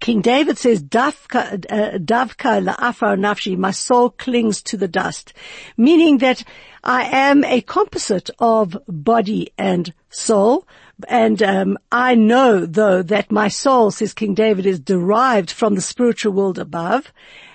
King 0.00 0.20
David 0.20 0.58
says, 0.58 0.82
Davka, 0.82 1.64
uh, 1.70 1.98
Davka 1.98 2.62
la'afar 2.62 3.18
nafshi, 3.18 3.56
my 3.56 3.70
soul 3.70 4.10
clings 4.10 4.62
to 4.64 4.76
the 4.76 4.88
dust, 4.88 5.32
meaning 5.76 6.18
that 6.18 6.44
I 6.84 7.04
am 7.04 7.44
a 7.44 7.62
composite 7.62 8.28
of 8.38 8.76
body 8.86 9.50
and 9.56 9.92
soul. 10.10 10.66
And 11.08 11.42
um, 11.42 11.78
I 11.90 12.14
know, 12.14 12.66
though, 12.66 13.02
that 13.02 13.32
my 13.32 13.48
soul, 13.48 13.90
says 13.90 14.12
King 14.12 14.34
David, 14.34 14.66
is 14.66 14.78
derived 14.78 15.50
from 15.50 15.74
the 15.74 15.80
spiritual 15.80 16.34
world 16.34 16.58
above, 16.58 17.10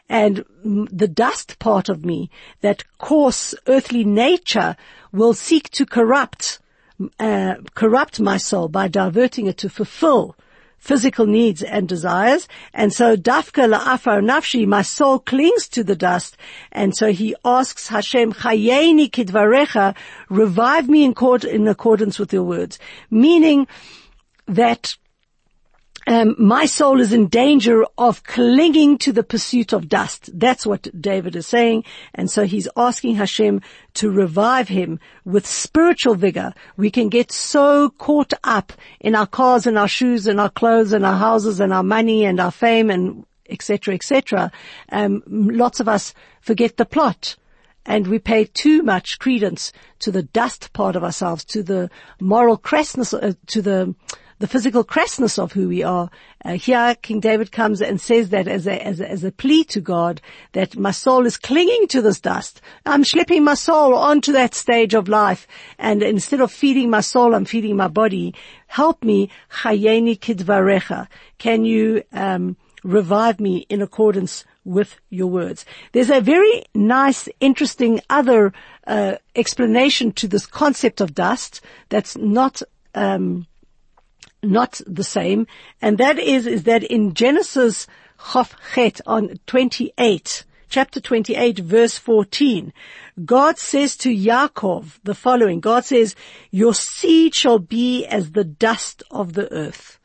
and 0.10 0.44
the 0.64 1.08
dust 1.08 1.60
part 1.60 1.88
of 1.88 2.04
me, 2.04 2.32
that 2.62 2.84
coarse 2.98 3.54
earthly 3.68 4.04
nature, 4.04 4.76
will 5.12 5.34
seek 5.34 5.70
to 5.70 5.86
corrupt, 5.86 6.60
uh, 7.20 7.56
corrupt 7.76 8.20
my 8.20 8.38
soul 8.38 8.68
by 8.68 8.88
diverting 8.88 9.46
it 9.46 9.58
to 9.60 9.70
fulfill 9.70 10.36
physical 10.80 11.26
needs 11.26 11.62
and 11.62 11.88
desires. 11.88 12.48
And 12.74 12.92
so 12.92 13.16
dafka 13.16 13.72
la'afar 13.72 14.24
nafshi, 14.24 14.66
my 14.66 14.82
soul 14.82 15.20
clings 15.20 15.68
to 15.70 15.84
the 15.84 15.96
dust. 15.96 16.38
And 16.72 16.96
so 16.96 17.12
he 17.12 17.36
asks 17.46 17.88
Hashem, 17.88 18.34
chayeni 18.34 19.12
kidvarecha, 19.12 19.96
revive 20.30 20.90
me 20.90 21.04
in, 21.04 21.14
in 21.48 21.68
accordance 21.68 22.18
with 22.18 22.34
your 22.34 22.44
words. 22.44 22.80
Meaning 23.12 23.68
that 24.48 24.96
um, 26.10 26.36
my 26.40 26.66
soul 26.66 27.00
is 27.00 27.14
in 27.14 27.28
danger 27.28 27.86
of 27.96 28.24
clinging 28.24 28.98
to 28.98 29.14
the 29.14 29.22
pursuit 29.22 29.74
of 29.74 29.88
dust. 29.88 30.32
That's 30.34 30.66
what 30.66 30.88
David 31.00 31.36
is 31.36 31.46
saying. 31.46 31.84
And 32.16 32.32
so 32.32 32.46
he's 32.46 32.68
asking 32.76 33.14
Hashem 33.14 33.62
to 33.94 34.10
revive 34.10 34.70
him 34.70 35.00
with 35.24 35.46
spiritual 35.46 36.16
vigor. 36.16 36.56
We 36.78 36.90
can 36.90 37.10
get 37.10 37.32
so 37.32 37.92
caught 37.92 38.34
up 38.44 38.74
in 39.00 39.14
our 39.14 39.28
cars 39.28 39.68
and 39.68 39.78
our 39.78 39.88
shoes 39.88 40.26
and 40.26 40.42
our 40.42 40.50
clothes 40.50 40.94
and 40.94 41.06
our 41.06 41.16
houses 41.16 41.60
and 41.60 41.72
our 41.72 41.84
money 41.84 42.26
and 42.26 42.40
our 42.40 42.52
fame 42.52 42.90
and 42.90 43.24
etc. 43.48 43.94
etc. 43.94 44.52
Um, 44.92 45.22
lots 45.28 45.80
of 45.80 45.88
us 45.88 46.16
forget 46.42 46.78
the 46.78 46.86
plot 46.86 47.36
and 47.86 48.08
we 48.08 48.18
pay 48.18 48.46
too 48.46 48.82
much 48.82 49.20
credence 49.20 49.72
to 50.00 50.12
the 50.12 50.24
dust 50.24 50.74
part 50.74 50.96
of 50.96 51.04
ourselves, 51.04 51.46
to 51.46 51.62
the 51.62 51.92
moral 52.20 52.58
crassness, 52.58 53.14
uh, 53.14 53.34
to 53.48 53.62
the 53.62 53.96
the 54.40 54.48
physical 54.48 54.84
crassness 54.84 55.38
of 55.38 55.52
who 55.52 55.68
we 55.68 55.84
are. 55.84 56.10
Uh, 56.44 56.54
here, 56.54 56.96
King 57.02 57.20
David 57.20 57.52
comes 57.52 57.82
and 57.82 58.02
says 58.02 58.30
that 58.30 58.48
as 58.48 58.66
a, 58.68 58.86
as 58.86 59.00
a, 59.00 59.10
as 59.10 59.24
a 59.24 59.32
plea 59.32 59.64
to 59.66 59.82
God 59.82 60.22
that 60.54 60.78
my 60.78 60.92
soul 60.92 61.26
is 61.26 61.38
clinging 61.38 61.88
to 61.90 62.02
this 62.02 62.20
dust. 62.20 62.62
I'm 62.86 63.04
slipping 63.04 63.44
my 63.44 63.54
soul 63.54 63.94
onto 63.96 64.32
that 64.34 64.56
stage 64.56 64.94
of 64.94 65.08
life. 65.08 65.48
And 65.78 66.02
instead 66.02 66.42
of 66.42 66.52
feeding 66.52 66.90
my 66.90 67.02
soul, 67.02 67.36
I'm 67.36 67.46
feeding 67.46 67.76
my 67.76 67.88
body. 67.88 68.34
Help 68.68 69.04
me, 69.04 69.30
chayeni 69.62 70.18
kidvarecha. 70.18 71.08
Can 71.38 71.66
you, 71.66 72.04
um, 72.14 72.56
revive 72.84 73.40
me 73.40 73.66
in 73.70 73.82
accordance 73.82 74.46
with 74.64 75.00
your 75.10 75.28
words. 75.28 75.66
There's 75.92 76.10
a 76.10 76.22
very 76.22 76.64
nice, 76.74 77.28
interesting 77.40 78.02
other 78.10 78.54
uh, 78.88 79.16
explanation 79.36 80.12
to 80.14 80.28
this 80.28 80.46
concept 80.46 81.02
of 81.02 81.16
dust 81.16 81.62
that's 81.90 82.16
not 82.18 82.62
um, 82.96 83.48
not 84.44 84.82
the 84.86 85.04
same, 85.04 85.48
and 85.82 85.98
that 85.98 86.18
is 86.20 86.48
is 86.48 86.64
that 86.64 86.84
in 86.84 87.14
Genesis 87.14 87.88
Chof 88.20 88.54
Chet 88.74 89.02
on 89.06 89.40
28, 89.48 90.46
chapter 90.70 91.00
28, 91.00 91.60
verse 91.60 91.98
14, 91.98 92.74
God 93.26 93.58
says 93.58 93.96
to 93.98 94.10
Yaakov 94.10 95.00
the 95.04 95.16
following. 95.16 95.60
God 95.60 95.86
says, 95.86 96.16
"Your 96.52 96.74
seed 96.74 97.36
shall 97.36 97.60
be 97.60 98.06
as 98.06 98.32
the 98.32 98.44
dust 98.44 99.04
of 99.12 99.34
the 99.34 99.52
earth." 99.52 100.00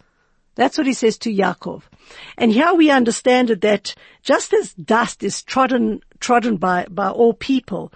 That's 0.57 0.79
what 0.79 0.87
he 0.87 0.93
says 0.93 1.19
to 1.19 1.35
Yaakov. 1.35 1.83
And 2.39 2.53
here 2.53 2.75
we 2.75 2.91
understand 2.91 3.51
it 3.51 3.61
that 3.63 3.95
just 4.23 4.53
as 4.53 4.73
dust 4.75 5.23
is 5.23 5.43
trodden, 5.43 6.01
trodden 6.21 6.57
by, 6.59 6.87
by 6.89 7.09
all 7.09 7.35
people, 7.35 7.93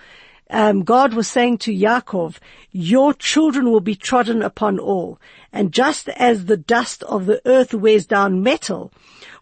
um, 0.51 0.83
God 0.83 1.15
was 1.15 1.29
saying 1.29 1.59
to 1.59 1.75
Yaakov, 1.75 2.39
your 2.71 3.13
children 3.15 3.71
will 3.71 3.81
be 3.81 3.95
trodden 3.95 4.43
upon 4.43 4.79
all. 4.79 5.21
And 5.53 5.73
just 5.73 6.09
as 6.11 6.47
the 6.47 6.57
dust 6.57 7.03
of 7.05 7.27
the 7.27 7.41
earth 7.45 7.75
wears 7.75 8.07
down 8.07 8.43
metal, 8.43 8.93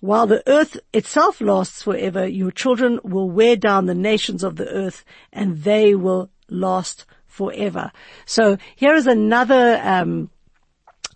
while 0.00 0.26
the 0.26 0.42
earth 0.46 0.78
itself 0.92 1.40
lasts 1.40 1.82
forever, 1.82 2.26
your 2.26 2.50
children 2.50 3.00
will 3.02 3.30
wear 3.30 3.56
down 3.56 3.86
the 3.86 3.94
nations 3.94 4.42
of 4.44 4.56
the 4.56 4.68
earth 4.68 5.04
and 5.32 5.62
they 5.62 5.94
will 5.94 6.30
last 6.48 7.06
forever. 7.26 7.92
So 8.25 8.58
here 8.75 8.94
is 8.94 9.06
another, 9.06 9.80
um, 9.82 10.30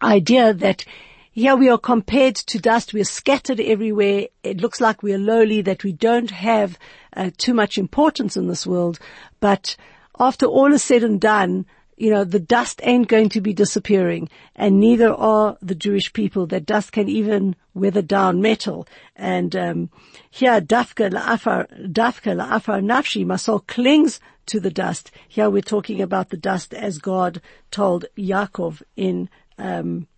idea 0.03 0.55
that 0.55 0.85
here 1.33 1.55
we 1.55 1.69
are 1.69 1.79
compared 1.79 2.35
to 2.35 2.59
dust. 2.59 2.93
We 2.93 3.01
are 3.01 3.05
scattered 3.05 3.61
everywhere. 3.61 4.27
It 4.43 4.61
looks 4.61 4.81
like 4.81 5.03
we 5.03 5.15
are 5.15 5.19
lowly, 5.19 5.63
that 5.63 5.85
we 5.85 5.93
don't 5.93 6.31
have 6.31 6.79
uh, 7.17 7.31
too 7.37 7.55
much 7.55 7.79
importance 7.79 8.37
in 8.37 8.49
this 8.49 8.67
world. 8.67 8.99
But 9.39 9.77
after 10.19 10.47
all 10.47 10.73
is 10.73 10.83
said 10.83 11.05
and 11.05 11.21
done, 11.21 11.67
you 11.97 12.11
know, 12.11 12.25
the 12.25 12.41
dust 12.41 12.81
ain't 12.83 13.09
going 13.09 13.29
to 13.29 13.41
be 13.41 13.53
disappearing 13.53 14.29
and 14.57 14.81
neither 14.81 15.13
are 15.13 15.57
the 15.63 15.75
Jewish 15.75 16.13
people. 16.13 16.47
That 16.47 16.67
dust 16.67 16.93
can 16.93 17.09
even 17.09 17.55
weather 17.75 18.03
down 18.03 18.41
metal. 18.41 18.89
And, 19.15 19.55
um, 19.55 19.91
here, 20.31 20.61
dafka 20.61 21.13
la'afar, 21.13 21.93
dafka 21.93 22.35
la'afar 22.35 22.83
nafshi, 22.83 23.25
my 23.25 23.37
soul 23.37 23.61
clings 23.61 24.19
to 24.47 24.59
the 24.59 24.71
dust. 24.71 25.11
Here 25.29 25.49
we're 25.49 25.63
talking 25.63 26.01
about 26.01 26.31
the 26.31 26.37
dust 26.37 26.75
as 26.75 26.99
God 26.99 27.41
told 27.71 28.07
Yaakov 28.17 28.83
in, 28.97 29.29
um, 29.59 30.09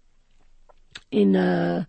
in, 1.12 1.37
uh, 1.37 1.85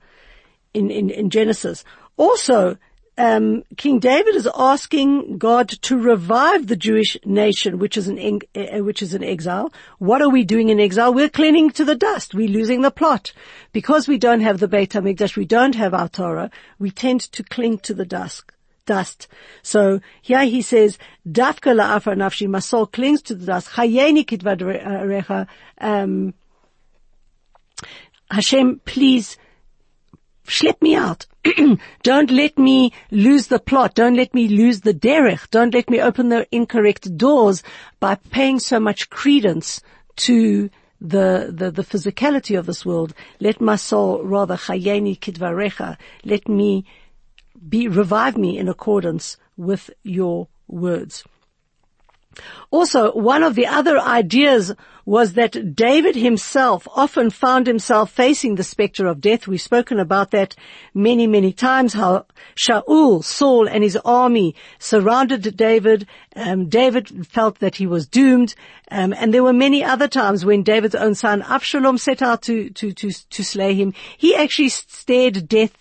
in, 0.74 0.92
in, 0.92 1.10
in 1.10 1.30
Genesis. 1.30 1.84
Also, 2.18 2.78
um, 3.18 3.64
King 3.78 4.00
David 4.00 4.36
is 4.36 4.50
asking 4.56 5.38
God 5.38 5.70
to 5.70 6.00
revive 6.00 6.68
the 6.68 6.76
Jewish 6.76 7.16
nation, 7.26 7.78
which 7.78 7.96
is 7.96 8.08
an 8.08 8.40
uh, 8.56 8.84
which 8.84 9.04
is 9.04 9.14
in 9.14 9.24
exile. 9.24 9.72
What 10.00 10.22
are 10.22 10.30
we 10.30 10.44
doing 10.44 10.70
in 10.70 10.80
exile? 10.80 11.14
We're 11.14 11.30
clinging 11.30 11.72
to 11.72 11.86
the 11.86 11.96
dust. 11.96 12.34
We're 12.34 12.50
losing 12.50 12.82
the 12.82 12.92
plot 12.92 13.32
because 13.72 14.08
we 14.08 14.18
don't 14.18 14.42
have 14.42 14.60
the 14.60 14.68
Beit 14.68 14.92
Hamikdash. 14.92 15.36
We 15.36 15.46
don't 15.46 15.76
have 15.76 15.94
our 15.94 16.10
Torah. 16.10 16.50
We 16.80 16.90
tend 16.90 17.22
to 17.34 17.44
cling 17.44 17.80
to 17.80 17.94
the 17.94 18.06
dust. 18.06 18.46
Dust. 18.86 19.28
So 19.62 20.02
here 20.22 20.44
he 20.44 20.62
says, 20.62 20.98
"Dafka 21.28 21.74
la'afar 21.74 22.16
nafshi." 22.18 22.50
My 22.50 22.60
soul 22.60 22.88
clings 22.88 23.22
to 23.24 23.36
the 23.36 23.46
dust. 23.46 23.70
Chayeni 23.70 24.26
kidvarecha. 24.26 25.48
Um, 25.80 26.34
Hashem, 28.30 28.82
please 28.86 29.38
slip 30.46 30.82
me 30.82 30.96
out. 30.96 31.26
Don't 32.04 32.32
let 32.32 32.58
me 32.58 32.92
lose 33.12 33.48
the 33.48 33.60
plot. 33.60 33.96
Don't 33.96 34.16
let 34.16 34.34
me 34.34 34.48
lose 34.48 34.82
the 34.82 34.94
derech. 34.94 35.50
Don't 35.50 35.74
let 35.74 35.90
me 35.90 36.00
open 36.00 36.30
the 36.30 36.48
incorrect 36.52 37.18
doors 37.18 37.64
by 38.00 38.16
paying 38.16 38.60
so 38.60 38.80
much 38.80 39.10
credence 39.10 39.82
to 40.16 40.70
the, 41.02 41.52
the, 41.54 41.70
the 41.72 41.84
physicality 41.84 42.58
of 42.58 42.66
this 42.66 42.86
world. 42.86 43.14
Let 43.40 43.60
my 43.60 43.76
soul 43.76 44.24
rather 44.24 44.56
chayeni 44.56 45.20
kidvarecha. 45.20 45.98
Let 46.24 46.48
me 46.48 46.86
be, 47.68 47.88
revive 47.88 48.38
me 48.38 48.58
in 48.58 48.70
accordance 48.70 49.38
with 49.58 49.90
your 50.04 50.48
words. 50.68 51.24
Also, 52.72 53.14
one 53.14 53.44
of 53.44 53.56
the 53.56 53.68
other 53.68 54.00
ideas 54.00 54.74
was 55.06 55.34
that 55.34 55.76
David 55.76 56.16
himself 56.16 56.88
often 56.96 57.30
found 57.30 57.68
himself 57.68 58.10
facing 58.12 58.56
the 58.56 58.64
specter 58.64 59.06
of 59.06 59.20
death. 59.20 59.48
We've 59.48 59.62
spoken 59.62 60.00
about 60.00 60.32
that 60.32 60.56
many, 60.94 61.28
many 61.28 61.52
times, 61.52 61.94
how 61.94 62.26
Shaul, 62.56 63.24
Saul 63.24 63.68
and 63.68 63.84
his 63.84 63.98
army 63.98 64.56
surrounded 64.80 65.58
David. 65.58 66.08
Um, 66.36 66.70
David 66.70 67.28
felt 67.28 67.60
that 67.60 67.76
he 67.76 67.86
was 67.86 68.08
doomed. 68.08 68.56
Um, 68.90 69.14
and 69.14 69.34
there 69.34 69.44
were 69.44 69.54
many 69.54 69.84
other 69.84 70.08
times 70.08 70.46
when 70.46 70.64
David's 70.64 70.96
own 70.96 71.16
son 71.16 71.42
Absalom 71.42 71.98
set 71.98 72.22
out 72.22 72.42
to, 72.44 72.70
to, 72.70 72.94
to, 72.94 73.12
to 73.12 73.44
slay 73.44 73.74
him. 73.74 73.94
He 74.18 74.36
actually 74.36 74.70
stared 74.70 75.48
death 75.50 75.76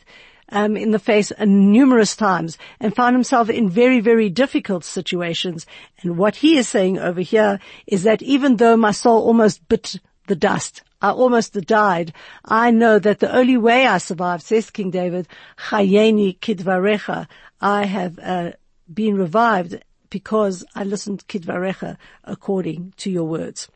um, 0.53 0.77
in 0.77 0.93
the 0.93 0.99
face 0.99 1.33
numerous 1.41 2.15
times 2.15 2.59
and 2.79 2.95
found 2.95 3.17
himself 3.17 3.51
in 3.51 3.69
very, 3.69 4.01
very 4.01 4.31
difficult 4.31 4.85
situations. 4.85 5.67
And 6.03 6.17
what 6.17 6.37
he 6.37 6.59
is 6.59 6.69
saying 6.69 6.99
over 6.99 7.21
here 7.21 7.59
is 7.87 8.05
that 8.05 8.23
even 8.23 8.57
though 8.57 8.77
my 8.77 8.93
soul 8.93 9.23
almost 9.23 9.67
bit 9.69 9.97
the 10.29 10.37
dust, 10.37 10.83
I 11.01 11.11
almost 11.11 11.55
died. 11.55 12.13
I 12.45 12.71
know 12.71 13.01
that 13.01 13.19
the 13.19 13.35
only 13.35 13.57
way 13.57 13.87
I 13.87 13.99
survived, 13.99 14.45
says 14.45 14.71
King 14.71 14.91
David, 14.91 15.27
Chayeni 15.69 16.39
kidvarecha, 16.39 17.27
I 17.61 17.87
have 17.87 18.19
uh, 18.21 18.53
been 18.93 19.17
revived 19.17 19.83
because 20.11 20.65
I 20.77 20.85
listened 20.85 21.27
kidvarecha 21.27 21.97
according 22.23 22.95
to 22.99 23.11
your 23.11 23.25
words. 23.25 23.69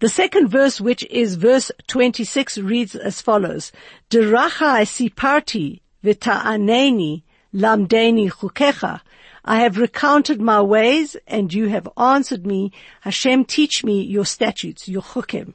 The 0.00 0.08
second 0.08 0.48
verse, 0.48 0.80
which 0.80 1.04
is 1.10 1.36
verse 1.36 1.70
26, 1.86 2.58
reads 2.58 2.94
as 2.94 3.20
follows. 3.20 3.72
Derachai 4.10 4.84
siparti 4.84 5.80
v'ta'aneni 6.02 7.22
lamdeni 7.54 8.30
chukecha. 8.30 9.00
I 9.44 9.60
have 9.60 9.78
recounted 9.78 10.40
my 10.40 10.60
ways 10.60 11.16
and 11.26 11.52
you 11.52 11.68
have 11.68 11.88
answered 11.96 12.46
me. 12.46 12.72
Hashem, 13.02 13.44
teach 13.44 13.84
me 13.84 14.02
your 14.02 14.24
statutes, 14.24 14.88
your 14.88 15.02
chukim. 15.02 15.54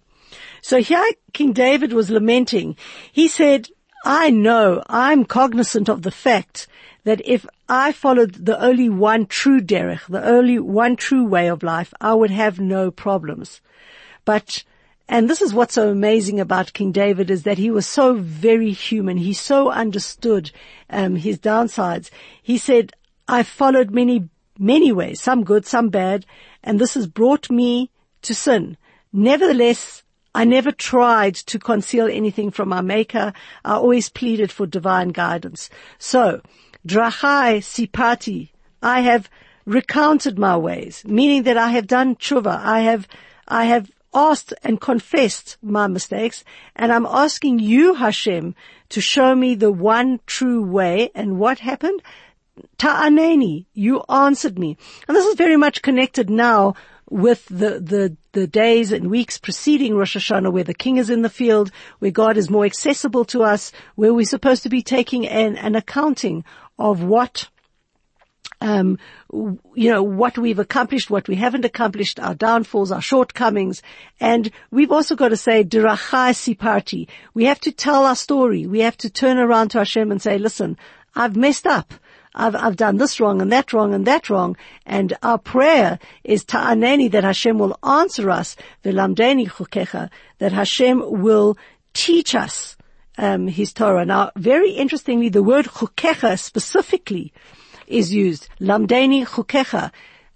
So 0.62 0.82
here 0.82 1.04
King 1.34 1.54
David 1.54 1.94
was 1.94 2.10
lamenting. 2.10 2.78
He 3.12 3.28
said, 3.28 3.70
I 4.06 4.30
know, 4.30 4.84
I'm 4.88 5.26
cognizant 5.26 5.90
of 5.90 6.04
the 6.04 6.12
fact 6.12 6.68
that 7.04 7.22
if 7.26 7.46
I 7.68 7.92
followed 7.92 8.46
the 8.46 8.62
only 8.62 8.90
one 8.90 9.26
true 9.26 9.60
derech, 9.60 10.06
the 10.08 10.24
only 10.24 10.60
one 10.60 10.96
true 10.96 11.26
way 11.26 11.48
of 11.48 11.64
life, 11.64 11.94
I 12.00 12.14
would 12.14 12.32
have 12.32 12.60
no 12.60 12.92
problems. 12.92 13.62
But, 14.30 14.64
and 15.08 15.28
this 15.28 15.42
is 15.42 15.56
what's 15.56 15.74
so 15.74 15.90
amazing 15.90 16.40
about 16.40 16.74
King 16.74 16.92
David 16.92 17.32
is 17.32 17.42
that 17.46 17.58
he 17.58 17.72
was 17.72 17.88
so 17.88 18.14
very 18.14 18.70
human. 18.70 19.18
He 19.18 19.34
so 19.34 19.72
understood, 19.72 20.52
um, 20.92 21.16
his 21.16 21.40
downsides. 21.40 22.12
He 22.44 22.60
said, 22.60 22.94
I 23.28 23.42
followed 23.42 23.90
many, 23.90 24.30
many 24.60 24.92
ways, 24.92 25.20
some 25.20 25.44
good, 25.44 25.66
some 25.66 25.90
bad, 25.90 26.28
and 26.64 26.78
this 26.78 26.94
has 26.94 27.08
brought 27.08 27.50
me 27.50 27.90
to 28.22 28.36
sin. 28.36 28.78
Nevertheless, 29.12 30.04
I 30.36 30.46
never 30.46 30.72
tried 30.72 31.34
to 31.34 31.58
conceal 31.58 32.06
anything 32.06 32.52
from 32.52 32.70
my 32.70 32.82
maker. 32.82 33.34
I 33.66 33.74
always 33.78 34.10
pleaded 34.10 34.52
for 34.52 34.68
divine 34.68 35.10
guidance. 35.10 35.72
So, 35.98 36.44
drachai 36.88 37.64
sipati, 37.64 38.52
I 38.84 39.02
have 39.02 39.28
recounted 39.66 40.38
my 40.38 40.56
ways, 40.56 41.04
meaning 41.04 41.42
that 41.44 41.58
I 41.58 41.72
have 41.72 41.88
done 41.88 42.16
tshuva. 42.16 42.60
I 42.64 42.82
have, 42.82 43.08
I 43.48 43.66
have 43.66 43.90
asked 44.14 44.54
and 44.64 44.82
confessed 44.82 45.58
my 45.62 45.88
mistakes, 45.88 46.44
and 46.76 46.92
I'm 46.92 47.06
asking 47.06 47.60
you, 47.60 47.94
Hashem, 47.94 48.56
to 48.90 49.02
show 49.02 49.36
me 49.36 49.56
the 49.56 49.72
one 49.72 50.20
true 50.26 50.64
way. 50.64 51.12
And 51.14 51.40
what 51.40 51.60
happened? 51.60 52.02
Ta'aneni, 52.78 53.66
you 53.74 54.04
answered 54.10 54.58
me. 54.58 54.78
And 55.08 55.16
this 55.16 55.26
is 55.26 55.36
very 55.36 55.58
much 55.58 55.82
connected 55.82 56.30
now 56.30 56.76
with 57.10 57.46
the, 57.48 57.80
the, 57.80 58.16
the 58.34 58.48
days 58.48 58.92
and 58.92 59.10
weeks 59.10 59.38
preceding 59.38 59.96
Rosh 59.96 60.16
Hashanah 60.16 60.52
where 60.52 60.64
the 60.64 60.74
king 60.74 60.98
is 60.98 61.10
in 61.10 61.22
the 61.22 61.30
field, 61.30 61.72
where 62.00 62.12
God 62.12 62.38
is 62.38 62.50
more 62.50 62.66
accessible 62.66 63.26
to 63.26 63.44
us, 63.44 63.72
where 63.96 64.14
we're 64.14 64.26
supposed 64.26 64.64
to 64.64 64.70
be 64.70 64.82
taking 64.82 65.28
an, 65.28 65.58
an 65.58 65.76
accounting 65.76 66.44
of 66.78 67.04
what 67.04 67.50
um, 68.62 69.00
you 69.32 69.90
know, 69.90 70.04
what 70.04 70.38
we've 70.38 70.60
accomplished, 70.60 71.10
what 71.10 71.28
we 71.28 71.36
haven't 71.36 71.66
accomplished, 71.66 72.20
our 72.20 72.36
downfalls, 72.36 72.92
our 72.92 73.02
shortcomings. 73.02 73.82
And 74.20 74.52
we've 74.72 74.92
also 74.92 75.16
got 75.16 75.30
to 75.30 75.38
say, 75.38 75.64
Dirachai 75.64 76.34
Siparti. 76.34 77.08
We 77.34 77.46
have 77.46 77.60
to 77.62 77.72
tell 77.72 78.06
our 78.06 78.16
story. 78.16 78.66
We 78.66 78.80
have 78.82 78.98
to 78.98 79.10
turn 79.10 79.38
around 79.38 79.70
to 79.70 79.80
Hashem 79.80 80.12
and 80.12 80.22
say, 80.22 80.38
listen, 80.38 80.78
I've 81.16 81.38
messed 81.38 81.68
up. 81.68 81.94
I've, 82.36 82.56
I've 82.56 82.76
done 82.76 82.98
this 82.98 83.20
wrong 83.20 83.42
and 83.42 83.52
that 83.52 83.74
wrong 83.74 83.94
and 83.94 84.06
that 84.06 84.30
wrong. 84.30 84.56
And 84.86 85.18
our 85.24 85.38
prayer 85.38 86.00
is 86.24 86.44
ta'aneni 86.44 87.12
that 87.12 87.24
Hashem 87.24 87.58
will 87.58 87.78
answer 87.84 88.30
us, 88.30 88.56
v'lamdeni 88.84 89.50
chukecha, 89.50 90.10
that 90.38 90.52
Hashem 90.52 91.22
will 91.22 91.58
teach 91.94 92.36
us, 92.36 92.78
um, 93.18 93.48
His 93.48 93.74
Torah. 93.74 94.06
Now, 94.06 94.32
very 94.36 94.72
interestingly, 94.72 95.30
the 95.30 95.44
word 95.44 95.66
chukecha 95.66 96.38
specifically 96.38 97.34
is 97.90 98.14
used. 98.14 98.48
Lamdeni 98.60 99.26
chukecha. 99.26 99.92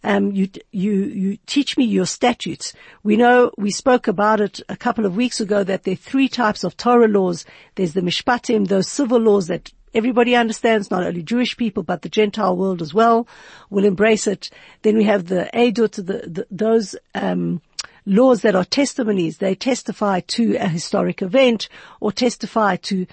Um, 0.06 0.34
you, 0.34 0.50
you, 0.72 0.92
you 1.06 1.38
teach 1.46 1.78
me 1.78 1.86
your 1.86 2.06
statutes. 2.06 2.74
We 3.04 3.16
know, 3.16 3.52
we 3.58 3.72
spoke 3.72 4.10
about 4.10 4.42
it 4.42 4.60
a 4.68 4.76
couple 4.76 5.06
of 5.06 5.16
weeks 5.16 5.40
ago 5.40 5.64
that 5.64 5.84
there 5.84 5.94
are 5.94 5.96
three 5.96 6.28
types 6.28 6.66
of 6.66 6.76
Torah 6.76 7.08
laws. 7.08 7.46
There's 7.76 7.94
the 7.94 8.02
mishpatim, 8.02 8.68
those 8.68 8.90
civil 8.90 9.20
laws 9.20 9.48
that 9.48 9.72
everybody 9.94 10.36
understands, 10.36 10.92
not 10.92 11.04
only 11.04 11.24
Jewish 11.24 11.56
people, 11.56 11.84
but 11.84 12.02
the 12.02 12.10
Gentile 12.10 12.58
world 12.58 12.82
as 12.82 12.94
well 12.94 13.30
will 13.70 13.86
embrace 13.86 14.28
it. 14.28 14.50
Then 14.82 14.98
we 14.98 15.06
have 15.06 15.28
the 15.28 15.50
edut, 15.54 15.94
the, 15.94 16.28
the 16.28 16.48
those, 16.52 16.98
um, 17.16 17.62
laws 18.06 18.42
that 18.42 18.56
are 18.56 18.66
testimonies. 18.66 19.38
They 19.38 19.56
testify 19.56 20.20
to 20.20 20.56
a 20.56 20.68
historic 20.68 21.22
event 21.22 21.70
or 22.02 22.12
testify 22.12 22.76
to, 22.76 23.08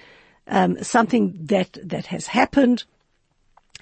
um, 0.47 0.83
something 0.83 1.37
that, 1.43 1.77
that 1.81 2.07
has 2.07 2.27
happened 2.27 2.83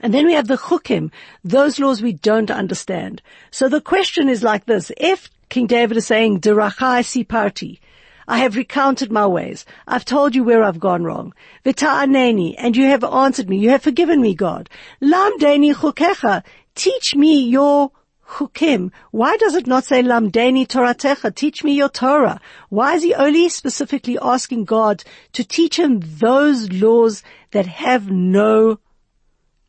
and 0.01 0.13
then 0.13 0.25
we 0.25 0.33
have 0.33 0.47
the 0.47 0.57
chukim, 0.57 1.11
those 1.43 1.79
laws 1.79 2.01
we 2.01 2.13
don't 2.13 2.51
understand. 2.51 3.21
So 3.51 3.67
the 3.67 3.81
question 3.81 4.29
is 4.29 4.43
like 4.43 4.65
this. 4.65 4.91
If 4.97 5.29
King 5.49 5.67
David 5.67 5.97
is 5.97 6.07
saying, 6.07 6.41
Derachai 6.41 7.03
siparti, 7.03 7.79
I 8.27 8.37
have 8.37 8.55
recounted 8.55 9.11
my 9.11 9.25
ways. 9.25 9.65
I've 9.87 10.05
told 10.05 10.35
you 10.35 10.43
where 10.43 10.63
I've 10.63 10.79
gone 10.79 11.03
wrong. 11.03 11.33
Vita'aneni, 11.65 12.53
and 12.59 12.77
you 12.77 12.85
have 12.85 13.03
answered 13.03 13.49
me. 13.49 13.57
You 13.57 13.71
have 13.71 13.81
forgiven 13.81 14.21
me, 14.21 14.35
God. 14.35 14.69
Lam 15.01 15.39
Lamdeni 15.39 15.73
chukecha, 15.73 16.43
teach 16.75 17.15
me 17.15 17.41
your 17.49 17.91
chukim. 18.27 18.91
Why 19.09 19.35
does 19.37 19.55
it 19.55 19.65
not 19.65 19.83
say 19.83 20.03
lamdeni 20.03 20.67
toratecha? 20.67 21.33
Teach 21.33 21.63
me 21.63 21.73
your 21.73 21.89
Torah. 21.89 22.39
Why 22.69 22.93
is 22.93 23.01
he 23.01 23.15
only 23.15 23.49
specifically 23.49 24.19
asking 24.21 24.65
God 24.65 25.03
to 25.33 25.43
teach 25.43 25.79
him 25.79 25.99
those 25.99 26.71
laws 26.71 27.23
that 27.51 27.65
have 27.65 28.11
no 28.11 28.79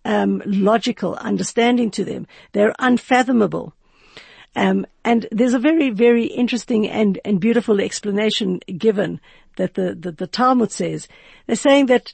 um, 0.04 0.42
logical 0.46 1.14
understanding 1.14 1.90
to 1.92 2.04
them. 2.04 2.26
They're 2.52 2.74
unfathomable. 2.78 3.74
Um, 4.56 4.86
and 5.04 5.26
there's 5.30 5.54
a 5.54 5.58
very, 5.58 5.90
very 5.90 6.24
interesting 6.24 6.88
and, 6.88 7.18
and 7.24 7.40
beautiful 7.40 7.80
explanation 7.80 8.60
given 8.76 9.20
that 9.56 9.74
the, 9.74 9.94
the, 9.94 10.12
the 10.12 10.26
Talmud 10.26 10.72
says. 10.72 11.06
They're 11.46 11.56
saying 11.56 11.86
that 11.86 12.12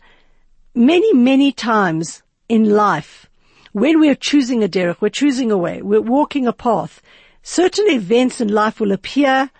many, 0.74 1.14
many 1.14 1.52
times 1.52 2.22
in 2.48 2.70
life, 2.70 3.26
when 3.72 4.00
we're 4.00 4.14
choosing 4.14 4.62
a 4.62 4.68
derech, 4.68 5.00
we're 5.00 5.08
choosing 5.08 5.50
a 5.50 5.58
way, 5.58 5.82
we're 5.82 6.00
walking 6.00 6.46
a 6.46 6.52
path, 6.52 7.00
certain 7.42 7.88
events 7.90 8.40
in 8.40 8.48
life 8.48 8.80
will 8.80 8.92
appear 8.92 9.50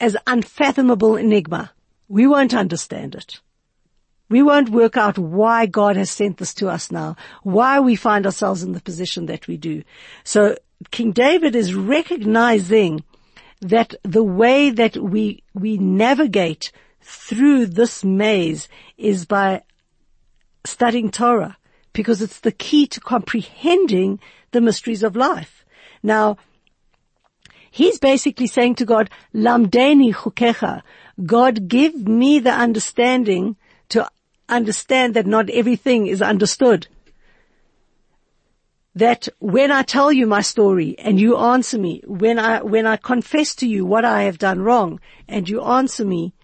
as 0.00 0.16
unfathomable 0.26 1.16
enigma. 1.16 1.72
We 2.08 2.26
won't 2.26 2.54
understand 2.54 3.14
it. 3.14 3.40
We 4.32 4.42
won't 4.42 4.70
work 4.70 4.96
out 4.96 5.18
why 5.18 5.66
God 5.66 5.96
has 5.96 6.10
sent 6.10 6.38
this 6.38 6.54
to 6.54 6.70
us 6.70 6.90
now, 6.90 7.16
why 7.42 7.80
we 7.80 7.96
find 7.96 8.24
ourselves 8.24 8.62
in 8.62 8.72
the 8.72 8.80
position 8.80 9.26
that 9.26 9.46
we 9.46 9.58
do. 9.58 9.82
So 10.24 10.56
King 10.90 11.12
David 11.12 11.54
is 11.54 11.74
recognizing 11.74 13.04
that 13.60 13.94
the 14.04 14.24
way 14.24 14.70
that 14.70 14.96
we, 14.96 15.42
we 15.52 15.76
navigate 15.76 16.72
through 17.02 17.66
this 17.66 18.02
maze 18.02 18.70
is 18.96 19.26
by 19.26 19.64
studying 20.64 21.10
Torah 21.10 21.58
because 21.92 22.22
it's 22.22 22.40
the 22.40 22.52
key 22.52 22.86
to 22.86 23.00
comprehending 23.00 24.18
the 24.52 24.62
mysteries 24.62 25.02
of 25.02 25.14
life. 25.14 25.66
Now, 26.02 26.38
he's 27.70 27.98
basically 27.98 28.46
saying 28.46 28.76
to 28.76 28.86
God, 28.86 29.10
Lamdeni 29.34 30.14
chukecha, 30.14 30.80
God 31.22 31.68
give 31.68 32.08
me 32.08 32.38
the 32.38 32.50
understanding 32.50 33.56
understand 34.48 35.14
that 35.14 35.26
not 35.26 35.50
everything 35.50 36.06
is 36.06 36.22
understood. 36.22 36.86
That 38.94 39.28
when 39.38 39.70
I 39.70 39.82
tell 39.82 40.12
you 40.12 40.26
my 40.26 40.42
story 40.42 40.98
and 40.98 41.18
you 41.18 41.36
answer 41.36 41.78
me, 41.78 42.02
when 42.06 42.38
I, 42.38 42.62
when 42.62 42.86
I 42.86 42.96
confess 42.96 43.54
to 43.56 43.66
you 43.66 43.86
what 43.86 44.04
I 44.04 44.24
have 44.24 44.38
done 44.38 44.60
wrong 44.60 45.00
and 45.26 45.48
you 45.48 45.62
answer 45.62 46.04
me, 46.04 46.34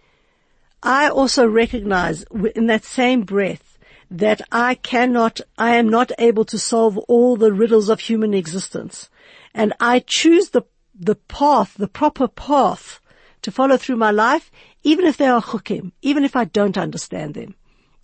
I 0.83 1.09
also 1.09 1.47
recognize 1.47 2.25
in 2.55 2.67
that 2.67 2.85
same 2.85 3.23
breath 3.23 3.79
that 4.11 4.41
I 4.51 4.77
cannot, 4.77 5.41
I 5.59 5.77
am 5.77 5.89
not 5.89 6.13
able 6.19 6.47
to 6.47 6.59
solve 6.59 6.97
all 6.97 7.37
the 7.37 7.53
riddles 7.53 7.91
of 7.91 8.01
human 8.01 8.33
existence. 8.33 9.11
and 9.55 9.73
I 9.81 9.99
choose 9.99 10.51
the, 10.51 10.63
the 10.95 11.17
path, 11.17 11.75
the 11.75 11.89
proper 11.89 12.29
path 12.29 13.01
to 13.43 13.51
follow 13.51 13.77
through 13.77 13.97
my 13.97 14.11
life, 14.11 14.51
even 14.83 15.05
if 15.05 15.17
they 15.17 15.27
are 15.27 15.43
chukim, 15.43 15.93
even 16.03 16.25
if 16.25 16.37
I 16.37 16.45
don't 16.45 16.79
understand 16.79 17.35
them. 17.35 17.55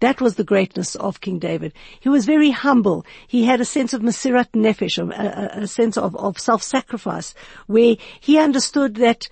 That 0.05 0.21
was 0.21 0.35
the 0.35 0.45
greatness 0.45 0.97
of 0.97 1.23
King 1.23 1.39
David. 1.39 1.73
He 1.99 2.11
was 2.11 2.27
very 2.27 2.51
humble. 2.51 3.07
He 3.27 3.45
had 3.45 3.63
a 3.63 3.65
sense 3.65 3.95
of 3.95 4.03
masirat 4.03 4.51
nefesh, 4.53 4.99
a, 4.99 5.61
a, 5.61 5.63
a 5.63 5.67
sense 5.67 5.97
of, 5.97 6.15
of 6.17 6.39
self-sacrifice, 6.39 7.35
where 7.69 7.97
he 8.21 8.37
understood 8.39 8.97
that 8.97 9.31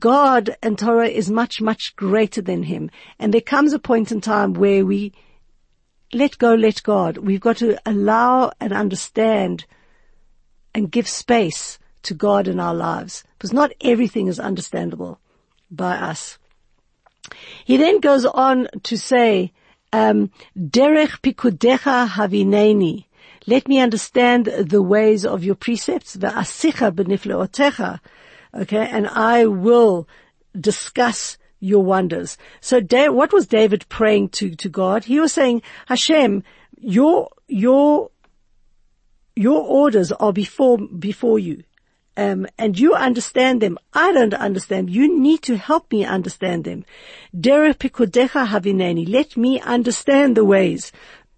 God 0.00 0.56
and 0.60 0.76
Torah 0.76 1.06
is 1.06 1.30
much, 1.30 1.60
much 1.60 1.94
greater 1.94 2.42
than 2.42 2.64
him. 2.64 2.90
And 3.20 3.32
there 3.32 3.40
comes 3.40 3.72
a 3.72 3.78
point 3.78 4.10
in 4.10 4.20
time 4.20 4.54
where 4.54 4.84
we 4.84 5.12
let 6.12 6.36
go, 6.36 6.54
let 6.54 6.82
God. 6.82 7.18
We've 7.18 7.40
got 7.40 7.58
to 7.58 7.78
allow 7.86 8.50
and 8.58 8.72
understand 8.72 9.66
and 10.74 10.90
give 10.90 11.06
space 11.06 11.78
to 12.02 12.14
God 12.14 12.48
in 12.48 12.58
our 12.58 12.74
lives 12.74 13.22
because 13.38 13.52
not 13.52 13.70
everything 13.80 14.26
is 14.26 14.40
understandable 14.40 15.20
by 15.70 15.94
us. 15.94 16.38
He 17.64 17.76
then 17.76 18.00
goes 18.00 18.24
on 18.24 18.66
to 18.82 18.98
say, 18.98 19.52
Um, 19.92 20.30
derech 20.58 21.20
pikudecha 21.20 22.08
havineni. 22.08 23.04
Let 23.46 23.68
me 23.68 23.78
understand 23.78 24.46
the 24.46 24.82
ways 24.82 25.24
of 25.24 25.44
your 25.44 25.54
precepts. 25.54 26.16
Ve'asicha 26.16 26.92
benifleotecha. 26.92 28.00
Okay, 28.54 28.88
and 28.88 29.08
I 29.08 29.46
will 29.46 30.08
discuss 30.58 31.38
your 31.58 31.82
wonders. 31.82 32.36
So 32.60 32.80
what 33.12 33.32
was 33.32 33.46
David 33.46 33.88
praying 33.88 34.30
to, 34.30 34.54
to 34.56 34.68
God? 34.68 35.04
He 35.04 35.20
was 35.20 35.32
saying, 35.32 35.62
Hashem, 35.86 36.42
your, 36.78 37.30
your, 37.46 38.10
your 39.36 39.62
orders 39.62 40.10
are 40.12 40.32
before, 40.32 40.78
before 40.78 41.38
you. 41.38 41.62
Um, 42.16 42.46
and 42.58 42.78
you 42.78 42.94
understand 42.94 43.62
them. 43.62 43.78
I 43.94 44.12
don't 44.12 44.34
understand. 44.34 44.90
You 44.90 45.18
need 45.18 45.42
to 45.42 45.56
help 45.56 45.90
me 45.90 46.04
understand 46.04 46.64
them. 46.64 46.84
Pikudecha 47.34 48.46
havineni. 48.46 49.08
Let 49.08 49.36
me 49.36 49.60
understand 49.60 50.36
the 50.36 50.44
ways 50.44 50.92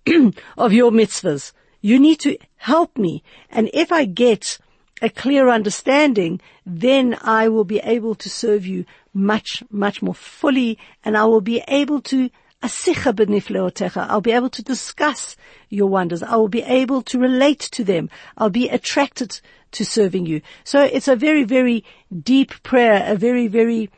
of 0.59 0.73
your 0.73 0.91
mitzvahs. 0.91 1.53
You 1.81 1.99
need 1.99 2.19
to 2.21 2.37
help 2.57 2.99
me. 2.99 3.23
And 3.51 3.71
if 3.73 3.93
I 3.93 4.05
get 4.05 4.59
a 5.01 5.09
clear 5.11 5.49
understanding, 5.49 6.41
then 6.65 7.17
I 7.21 7.49
will 7.49 7.65
be 7.65 7.79
able 7.79 8.15
to 8.17 8.31
serve 8.31 8.67
you 8.67 8.85
much, 9.13 9.63
much 9.71 10.03
more 10.03 10.15
fully 10.15 10.79
and 11.05 11.17
I 11.17 11.25
will 11.27 11.41
be 11.41 11.63
able 11.69 12.01
to 12.03 12.31
I'll 12.65 14.21
be 14.21 14.33
able 14.33 14.51
to 14.51 14.63
discuss 14.63 15.37
your 15.69 15.89
wonders. 15.89 16.23
I 16.23 16.37
will 16.37 16.49
be 16.49 16.63
able 16.63 17.03
to 17.03 17.19
relate 17.19 17.61
to 17.61 17.85
them. 17.85 18.11
I'll 18.39 18.51
be 18.51 18.69
attracted 18.69 19.41
to 19.73 19.85
serving 19.85 20.27
you. 20.27 20.41
So 20.65 20.83
it's 20.83 21.09
a 21.09 21.17
very, 21.17 21.45
very 21.45 21.85
deep 22.23 22.63
prayer, 22.63 23.05
a 23.07 23.17
very, 23.17 23.49
very, 23.49 23.91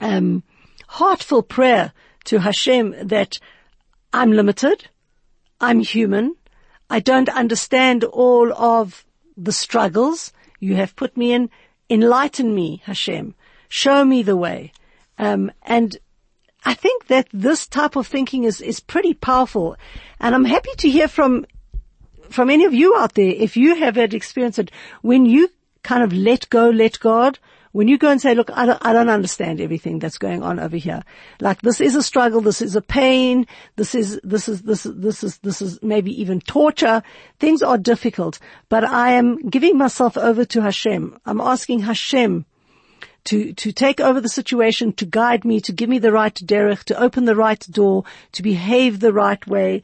um, 0.00 0.42
heartful 0.88 1.42
prayer 1.42 1.92
to 2.24 2.40
Hashem 2.40 3.08
that 3.08 3.38
I'm 4.12 4.32
limited. 4.32 4.88
I'm 5.60 5.80
human. 5.80 6.36
I 6.90 7.00
don't 7.00 7.28
understand 7.30 8.04
all 8.04 8.52
of 8.52 9.04
the 9.36 9.52
struggles 9.52 10.32
you 10.60 10.74
have 10.76 10.94
put 10.96 11.16
me 11.16 11.32
in. 11.32 11.48
Enlighten 11.88 12.54
me, 12.54 12.82
Hashem. 12.84 13.34
Show 13.68 14.04
me 14.04 14.22
the 14.22 14.36
way. 14.36 14.72
Um, 15.18 15.50
and 15.62 15.96
I 16.64 16.74
think 16.74 17.06
that 17.08 17.28
this 17.32 17.66
type 17.66 17.96
of 17.96 18.06
thinking 18.06 18.44
is, 18.44 18.60
is 18.60 18.80
pretty 18.80 19.14
powerful. 19.14 19.76
And 20.20 20.34
I'm 20.34 20.44
happy 20.44 20.70
to 20.78 20.90
hear 20.90 21.08
from, 21.08 21.46
from 22.30 22.50
any 22.50 22.64
of 22.64 22.74
you 22.74 22.96
out 22.96 23.14
there, 23.14 23.32
if 23.36 23.56
you 23.56 23.74
have 23.76 23.96
had 23.96 24.14
experience 24.14 24.56
that 24.56 24.70
when 25.02 25.26
you 25.26 25.48
kind 25.82 26.04
of 26.04 26.12
let 26.12 26.48
go, 26.50 26.70
let 26.70 27.00
God, 27.00 27.38
when 27.72 27.88
you 27.88 27.96
go 27.96 28.10
and 28.10 28.20
say, 28.20 28.34
look, 28.34 28.50
I 28.52 28.66
don't, 28.66 28.78
I 28.84 28.92
don't 28.92 29.08
understand 29.08 29.60
everything 29.60 29.98
that's 29.98 30.18
going 30.18 30.42
on 30.42 30.60
over 30.60 30.76
here. 30.76 31.02
Like 31.40 31.62
this 31.62 31.80
is 31.80 31.96
a 31.96 32.02
struggle. 32.02 32.42
This 32.42 32.60
is 32.60 32.76
a 32.76 32.82
pain. 32.82 33.46
This 33.76 33.94
is, 33.94 34.20
this 34.22 34.48
is, 34.48 34.62
this 34.62 34.86
is, 34.86 34.94
this 34.94 35.24
is, 35.24 35.38
this 35.38 35.62
is 35.62 35.82
maybe 35.82 36.20
even 36.20 36.40
torture. 36.40 37.02
Things 37.40 37.62
are 37.62 37.78
difficult, 37.78 38.38
but 38.68 38.84
I 38.84 39.12
am 39.12 39.48
giving 39.48 39.78
myself 39.78 40.16
over 40.16 40.44
to 40.44 40.60
Hashem. 40.60 41.18
I'm 41.24 41.40
asking 41.40 41.80
Hashem 41.80 42.44
to, 43.24 43.52
to 43.52 43.72
take 43.72 44.00
over 44.00 44.20
the 44.20 44.28
situation, 44.28 44.92
to 44.94 45.06
guide 45.06 45.44
me, 45.44 45.60
to 45.60 45.72
give 45.72 45.88
me 45.88 45.98
the 45.98 46.12
right 46.12 46.34
derech, 46.34 46.84
to 46.84 47.00
open 47.00 47.24
the 47.24 47.36
right 47.36 47.64
door, 47.70 48.04
to 48.32 48.42
behave 48.42 49.00
the 49.00 49.12
right 49.12 49.46
way, 49.46 49.82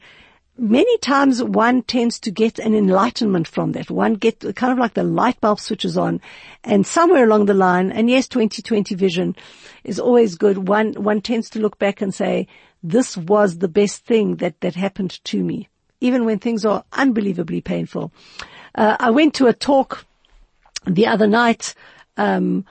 many 0.59 0.97
times 0.97 1.41
one 1.41 1.81
tends 1.83 2.19
to 2.19 2.31
get 2.31 2.59
an 2.59 2.75
enlightenment 2.75 3.47
from 3.47 3.71
that. 3.71 3.89
One 3.89 4.15
get 4.15 4.39
kind 4.55 4.73
of 4.73 4.77
like 4.77 4.93
the 4.93 5.03
light 5.03 5.39
bulb 5.39 5.59
switches 5.59 5.97
on 5.97 6.21
and 6.63 6.85
somewhere 6.85 7.23
along 7.23 7.45
the 7.45 7.53
line, 7.53 7.91
and 7.91 8.09
yes, 8.09 8.27
2020 8.27 8.95
vision 8.95 9.35
is 9.83 9.99
always 9.99 10.35
good. 10.35 10.67
One, 10.67 10.93
one 10.93 11.21
tends 11.21 11.49
to 11.51 11.59
look 11.59 11.79
back 11.79 12.01
and 12.01 12.13
say, 12.13 12.47
this 12.83 13.17
was 13.17 13.57
the 13.57 13.67
best 13.67 14.05
thing 14.05 14.37
that, 14.37 14.59
that 14.61 14.75
happened 14.75 15.23
to 15.25 15.43
me, 15.43 15.69
even 16.01 16.25
when 16.25 16.39
things 16.39 16.65
are 16.65 16.83
unbelievably 16.93 17.61
painful. 17.61 18.11
Uh, 18.75 18.97
I 18.99 19.11
went 19.11 19.33
to 19.35 19.47
a 19.47 19.53
talk 19.53 20.05
the 20.85 21.07
other 21.07 21.27
night, 21.27 21.73
um, 22.17 22.65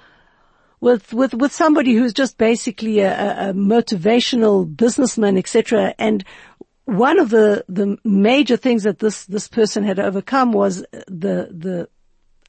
with 0.81 1.13
with 1.13 1.35
with 1.35 1.53
somebody 1.53 1.95
who's 1.95 2.13
just 2.13 2.39
basically 2.39 3.01
a, 3.01 3.51
a 3.51 3.53
motivational 3.53 4.77
businessman, 4.77 5.37
etc. 5.37 5.95
And 5.99 6.25
one 6.89 7.19
of 7.19 7.29
the, 7.29 7.63
the 7.69 7.99
major 8.03 8.57
things 8.57 8.85
that 8.85 8.99
this, 8.99 9.27
this 9.27 9.47
person 9.47 9.85
had 9.85 9.99
overcome 9.99 10.53
was 10.53 10.79
the, 11.07 11.51
the, 11.53 11.87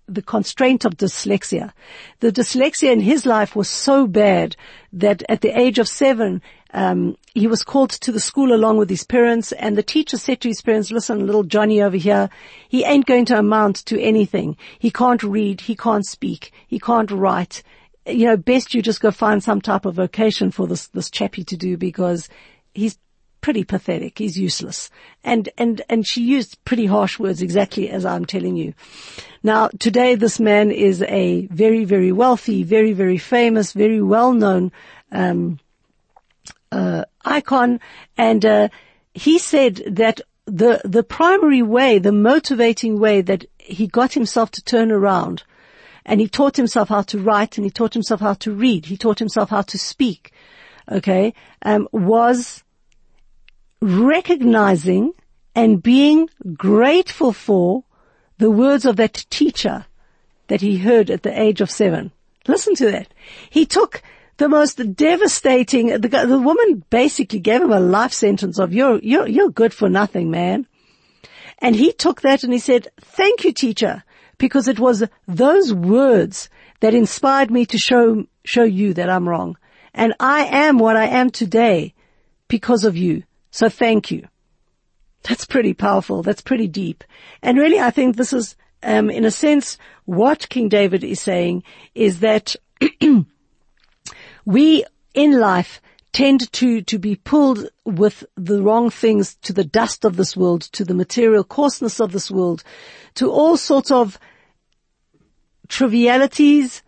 the 0.08 0.22
constraint 0.22 0.86
of 0.86 0.96
dyslexia. 0.96 1.74
The 2.22 2.32
dyslexia 2.32 2.90
in 2.94 3.02
his 3.02 3.26
life 3.26 3.54
was 3.54 3.68
so 3.68 4.08
bad 4.08 4.56
that 4.94 5.24
at 5.28 5.42
the 5.42 5.50
age 5.60 5.78
of 5.78 5.90
seven, 5.90 6.42
um, 6.74 7.18
he 7.34 7.48
was 7.48 7.64
called 7.64 7.90
to 7.90 8.14
the 8.14 8.22
school 8.22 8.54
along 8.54 8.78
with 8.78 8.90
his 8.90 9.04
parents 9.04 9.52
and 9.52 9.78
the 9.78 9.84
teacher 9.84 10.18
said 10.18 10.40
to 10.40 10.48
his 10.48 10.62
parents, 10.62 10.90
listen, 10.90 11.26
little 11.26 11.44
Johnny 11.44 11.82
over 11.82 11.98
here, 11.98 12.30
he 12.70 12.86
ain't 12.86 13.08
going 13.08 13.26
to 13.26 13.38
amount 13.38 13.86
to 13.88 14.02
anything. 14.02 14.56
He 14.80 14.90
can't 14.90 15.22
read, 15.22 15.60
he 15.60 15.76
can't 15.76 16.06
speak, 16.06 16.54
he 16.66 16.80
can't 16.80 17.12
write. 17.12 17.62
You 18.06 18.26
know, 18.26 18.38
best 18.38 18.74
you 18.74 18.82
just 18.82 19.02
go 19.02 19.12
find 19.12 19.44
some 19.44 19.62
type 19.62 19.86
of 19.86 19.96
vocation 19.96 20.52
for 20.52 20.68
this, 20.68 20.88
this 20.88 21.10
chappie 21.10 21.44
to 21.46 21.58
do 21.58 21.78
because 21.78 22.30
he's 22.74 22.98
pretty 23.42 23.64
pathetic. 23.64 24.18
He's 24.18 24.38
useless. 24.38 24.90
And, 25.24 25.50
and, 25.58 25.82
and 25.90 26.06
she 26.06 26.22
used 26.22 26.64
pretty 26.66 26.86
harsh 26.86 27.20
words 27.20 27.42
exactly 27.42 27.90
as 27.90 28.06
I'm 28.06 28.26
telling 28.26 28.56
you. 28.56 28.74
Now, 29.44 29.70
today 29.80 30.16
this 30.16 30.40
man 30.40 30.72
is 30.72 31.02
a 31.04 31.48
very, 31.48 31.86
very 31.86 32.12
wealthy, 32.12 32.64
very, 32.64 32.94
very 32.94 33.18
famous, 33.18 33.74
very 33.74 34.02
well 34.02 34.34
known, 34.34 34.72
um, 35.12 35.60
uh, 36.72 37.06
icon. 37.24 37.80
And, 38.18 38.46
uh, 38.46 38.70
he 39.14 39.40
said 39.40 39.82
that 39.88 40.22
the, 40.46 40.82
the 40.84 41.04
primary 41.04 41.62
way, 41.62 42.00
the 42.00 42.12
motivating 42.12 43.00
way 43.00 43.22
that 43.22 43.46
he 43.58 43.88
got 43.88 44.14
himself 44.14 44.52
to 44.52 44.64
turn 44.64 44.92
around 44.92 45.44
and 46.06 46.20
he 46.20 46.28
taught 46.28 46.58
himself 46.58 46.90
how 46.90 47.02
to 47.04 47.20
write 47.20 47.58
and 47.58 47.66
he 47.66 47.72
taught 47.72 47.94
himself 47.94 48.20
how 48.20 48.34
to 48.36 48.52
read. 48.52 48.86
He 48.86 48.98
taught 48.98 49.20
himself 49.20 49.50
how 49.50 49.62
to 49.64 49.78
speak. 49.78 50.32
Okay. 50.92 51.34
Um, 51.62 51.88
was 51.92 52.64
recognizing 53.82 55.14
and 55.56 55.82
being 55.82 56.30
grateful 56.56 57.34
for 57.34 57.84
the 58.38 58.50
words 58.50 58.86
of 58.86 58.96
that 58.98 59.26
teacher 59.30 59.86
that 60.48 60.62
he 60.62 60.78
heard 60.78 61.10
at 61.10 61.24
the 61.24 61.42
age 61.42 61.62
of 61.62 61.70
seven. 61.70 62.12
Listen 62.48 62.76
to 62.76 62.92
that. 62.92 63.14
He 63.50 63.66
took 63.66 64.02
the 64.38 64.50
most 64.50 64.96
devastating, 64.96 65.88
the, 65.88 66.08
the 66.08 66.40
woman 66.40 66.84
basically 66.90 67.40
gave 67.40 67.62
him 67.62 67.72
a 67.72 67.80
life 67.80 68.14
sentence 68.14 68.58
of 68.58 68.74
you're, 68.74 69.00
you're, 69.00 69.28
you're 69.28 69.50
good 69.50 69.74
for 69.74 69.90
nothing, 69.90 70.32
man. 70.32 70.66
And 71.60 71.76
he 71.76 71.92
took 71.92 72.22
that 72.22 72.44
and 72.44 72.54
he 72.54 72.60
said, 72.60 72.88
thank 73.02 73.44
you 73.44 73.52
teacher, 73.52 74.04
because 74.40 74.68
it 74.68 74.80
was 74.80 75.04
those 75.28 75.72
words 75.72 76.50
that 76.80 76.96
inspired 76.96 77.52
me 77.52 77.66
to 77.68 77.78
show, 77.78 78.26
show 78.44 78.64
you 78.64 78.96
that 78.96 79.10
I'm 79.10 79.30
wrong. 79.30 79.58
And 79.94 80.14
I 80.20 80.46
am 80.46 80.80
what 80.80 80.96
I 80.96 81.06
am 81.06 81.30
today 81.30 81.94
because 82.48 82.84
of 82.84 82.98
you. 82.98 83.24
So 83.52 83.70
thank 83.70 84.10
you. 84.10 84.28
That's 85.24 85.46
pretty 85.46 85.74
powerful. 85.74 86.24
That's 86.24 86.42
pretty 86.42 86.68
deep. 86.68 87.04
And 87.42 87.58
really, 87.58 87.80
I 87.80 87.92
think 87.92 88.16
this 88.16 88.34
is, 88.34 88.56
um, 88.82 89.10
in 89.10 89.26
a 89.26 89.32
sense, 89.32 89.78
what 90.06 90.50
King 90.50 90.70
David 90.70 91.04
is 91.04 91.22
saying 91.22 91.64
is 91.94 92.22
that 92.22 92.56
we 94.46 94.86
in 95.14 95.40
life 95.40 95.82
tend 96.12 96.52
to, 96.54 96.82
to 96.82 96.98
be 96.98 97.16
pulled 97.16 97.68
with 97.86 98.24
the 98.36 98.62
wrong 98.62 98.90
things 98.90 99.36
to 99.36 99.54
the 99.54 99.64
dust 99.64 100.06
of 100.06 100.16
this 100.16 100.36
world, 100.36 100.62
to 100.62 100.84
the 100.84 100.94
material 100.94 101.44
coarseness 101.44 102.00
of 102.00 102.12
this 102.12 102.32
world, 102.32 102.64
to 103.16 103.30
all 103.30 103.58
sorts 103.58 103.92
of 103.92 104.18
trivialities 105.70 106.84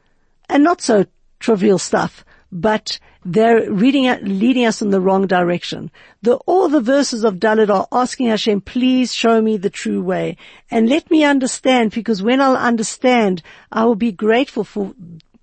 and 0.49 0.63
not 0.63 0.81
so 0.81 1.05
trivial 1.39 1.79
stuff 1.79 2.25
but 2.51 2.99
they're 3.23 3.71
reading, 3.71 4.13
leading 4.23 4.65
us 4.65 4.81
in 4.81 4.89
the 4.89 4.99
wrong 4.99 5.27
direction. 5.27 5.89
The, 6.21 6.35
all 6.47 6.67
the 6.67 6.81
verses 6.81 7.23
of 7.23 7.35
Dalit 7.35 7.69
are 7.69 7.87
asking 7.91 8.27
Hashem, 8.27 8.61
please 8.61 9.13
show 9.13 9.41
me 9.41 9.57
the 9.57 9.69
true 9.69 10.01
way 10.01 10.37
and 10.69 10.89
let 10.89 11.09
me 11.09 11.23
understand 11.23 11.91
because 11.91 12.21
when 12.21 12.41
I'll 12.41 12.57
understand, 12.57 13.41
I 13.71 13.85
will 13.85 13.95
be 13.95 14.11
grateful 14.11 14.63
for 14.63 14.93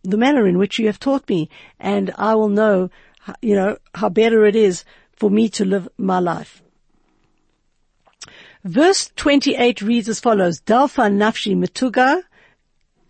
the 0.02 0.16
manner 0.16 0.46
in 0.46 0.58
which 0.58 0.78
you 0.78 0.86
have 0.86 1.00
taught 1.00 1.28
me 1.28 1.48
and 1.80 2.12
I 2.18 2.34
will 2.34 2.48
know, 2.48 2.90
you 3.40 3.54
know, 3.54 3.78
how 3.94 4.08
better 4.08 4.44
it 4.44 4.56
is 4.56 4.84
for 5.12 5.30
me 5.30 5.48
to 5.50 5.64
live 5.64 5.88
my 5.96 6.18
life. 6.18 6.62
Verse 8.64 9.10
28 9.16 9.80
reads 9.82 10.08
as 10.08 10.20
follows, 10.20 10.60
Dalfa 10.60 11.10
nafshi 11.10 11.56
metuga 11.56 12.22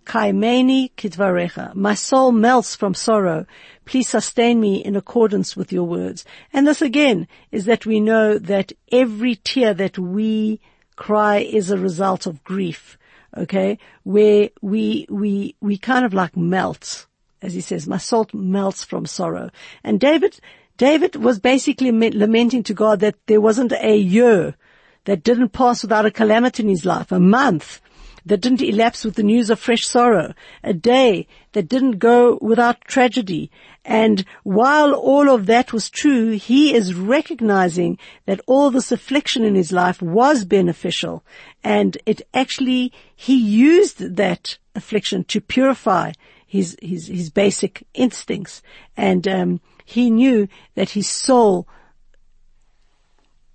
kaimeni 0.09 0.91
kidvarecha. 0.97 1.75
My 1.75 1.95
soul 1.95 2.33
melts 2.33 2.75
from 2.75 2.95
sorrow. 2.95 3.45
Please 3.85 4.09
sustain 4.09 4.59
me 4.59 4.83
in 4.83 4.97
accordance 4.97 5.55
with 5.55 5.71
your 5.71 5.85
words. 5.85 6.25
And 6.53 6.67
this 6.67 6.81
again 6.81 7.29
is 7.53 7.67
that 7.67 7.85
we 7.85 8.01
know 8.01 8.39
that 8.39 8.73
every 8.91 9.37
tear 9.37 9.75
that 9.75 9.99
we 9.99 10.61
cry 10.97 11.39
is 11.39 11.71
a 11.71 11.79
result 11.79 12.27
of 12.27 12.43
grief. 12.43 12.99
Okay. 13.37 13.79
Where 14.03 14.49
we, 14.63 15.07
we, 15.11 15.55
we 15.61 15.77
kind 15.77 16.07
of 16.07 16.15
like 16.15 16.37
melt, 16.37 17.07
as 17.43 17.53
he 17.53 17.61
says, 17.61 17.87
my 17.87 17.99
soul 17.99 18.27
melts 18.33 18.83
from 18.83 19.05
sorrow. 19.05 19.51
And 19.85 20.01
David, 20.01 20.41
David 20.79 21.17
was 21.17 21.39
basically 21.39 21.93
lamenting 21.93 22.63
to 22.63 22.73
God 22.73 23.01
that 23.01 23.17
there 23.27 23.43
wasn't 23.43 23.73
a 23.73 23.97
year 23.97 24.57
that 25.05 25.23
didn't 25.23 25.51
pass 25.51 25.83
without 25.83 26.07
a 26.07 26.11
calamity 26.11 26.63
in 26.63 26.71
his 26.71 26.87
life, 26.87 27.13
a 27.13 27.21
month 27.21 27.83
that 28.29 28.41
didn't 28.41 28.63
elapse 28.63 29.05
with 29.05 29.17
the 29.17 29.23
news 29.23 29.51
of 29.51 29.59
fresh 29.59 29.87
sorrow, 29.87 30.35
a 30.63 30.73
day 30.73 31.27
that 31.53 31.69
didn't 31.69 31.99
go 31.99 32.39
without 32.41 32.83
tragedy. 32.83 33.51
And 33.85 34.25
while 34.43 34.93
all 34.95 35.29
of 35.31 35.47
that 35.47 35.73
was 35.73 35.91
true, 35.91 36.31
he 36.33 36.75
is 36.75 36.95
recognizing 36.95 37.99
that 38.27 38.41
all 38.47 38.71
this 38.71 38.93
affliction 38.93 39.45
in 39.45 39.55
his 39.55 39.73
life 39.73 40.01
was 40.01 40.45
beneficial 40.45 41.25
and 41.65 41.99
it 42.07 42.23
actually, 42.33 42.93
he 43.17 43.37
used 43.37 44.17
that 44.17 44.59
affliction 44.75 45.25
to 45.25 45.41
purify 45.41 46.13
his, 46.47 46.77
his, 46.81 47.09
his 47.09 47.31
basic 47.31 47.85
instincts. 47.95 48.63
And, 48.97 49.27
um, 49.27 49.61
he 49.89 50.11
knew 50.11 50.49
that 50.75 50.91
his 50.91 51.09
soul 51.09 51.67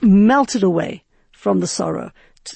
melted 0.01 0.63
away 0.63 1.03
from 1.31 1.59
the 1.59 1.67
sorrow. 1.67 2.11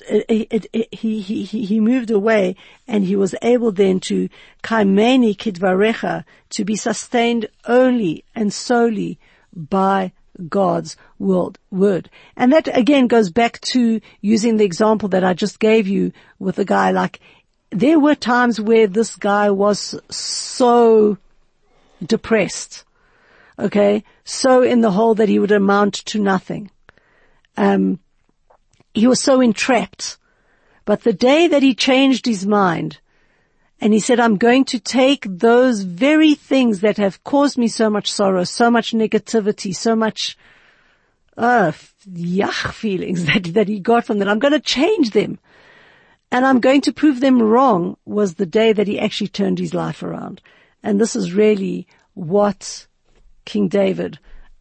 It, 0.10 0.68
it, 0.74 0.94
he, 0.94 1.22
he, 1.22 1.44
he 1.44 1.80
moved 1.80 2.12
away 2.12 2.56
and 2.88 3.04
he 3.04 3.16
was 3.16 3.36
able 3.42 3.72
then 3.72 4.00
to 4.02 4.30
kaimeni 4.64 5.36
kidvarecha, 5.36 6.26
to 6.50 6.66
be 6.66 6.76
sustained 6.76 7.48
only 7.66 8.24
and 8.36 8.54
solely 8.54 9.18
by 9.54 10.12
God's 10.50 10.98
word, 11.20 11.58
word. 11.72 12.10
And 12.36 12.52
that 12.54 12.68
again 12.78 13.08
goes 13.08 13.30
back 13.30 13.60
to 13.62 14.02
using 14.22 14.58
the 14.58 14.66
example 14.66 15.10
that 15.10 15.24
I 15.24 15.34
just 15.34 15.60
gave 15.60 15.88
you 15.88 16.12
with 16.38 16.60
a 16.60 16.66
guy 16.66 16.92
like, 16.92 17.20
there 17.70 18.00
were 18.00 18.16
times 18.16 18.62
where 18.62 18.88
this 18.88 19.16
guy 19.16 19.50
was 19.50 20.00
so 20.10 21.18
depressed, 22.06 22.86
okay, 23.60 24.04
so 24.24 24.62
in 24.62 24.82
the 24.82 24.92
hole 24.92 25.16
that 25.16 25.30
he 25.30 25.40
would 25.40 25.52
amount 25.52 25.94
to 26.06 26.20
nothing. 26.20 26.72
Um, 27.58 28.00
he 28.98 29.08
was 29.08 29.22
so 29.22 29.42
entrapped. 29.42 30.18
But 30.86 31.04
the 31.04 31.14
day 31.14 31.48
that 31.48 31.62
he 31.62 31.76
changed 31.76 32.26
his 32.26 32.46
mind 32.46 33.00
and 33.80 33.94
he 33.94 34.00
said, 34.00 34.20
I'm 34.20 34.38
going 34.38 34.66
to 34.66 34.80
take 34.80 35.26
those 35.30 35.84
very 35.84 36.34
things 36.34 36.80
that 36.80 36.98
have 36.98 37.24
caused 37.24 37.58
me 37.58 37.68
so 37.68 37.90
much 37.90 38.12
sorrow, 38.12 38.44
so 38.44 38.72
much 38.72 38.94
negativity, 38.94 39.76
so 39.76 39.96
much, 39.96 40.38
uh, 41.38 41.74
yuck 42.12 42.74
feelings 42.74 43.26
that, 43.34 43.44
that 43.54 43.68
he 43.68 43.80
got 43.80 44.06
from 44.06 44.18
that. 44.20 44.28
I'm 44.28 44.40
going 44.40 44.54
to 44.54 44.60
change 44.60 45.12
them 45.12 45.38
and 46.32 46.46
I'm 46.46 46.60
going 46.60 46.82
to 46.82 46.94
prove 46.94 47.20
them 47.20 47.42
wrong 47.42 47.98
was 48.06 48.36
the 48.36 48.46
day 48.48 48.74
that 48.74 48.88
he 48.88 49.00
actually 49.00 49.30
turned 49.30 49.60
his 49.60 49.74
life 49.76 50.02
around. 50.02 50.42
And 50.82 51.00
this 51.00 51.16
is 51.16 51.34
really 51.34 51.86
what 52.16 52.88
King 53.46 53.68
David 53.68 54.18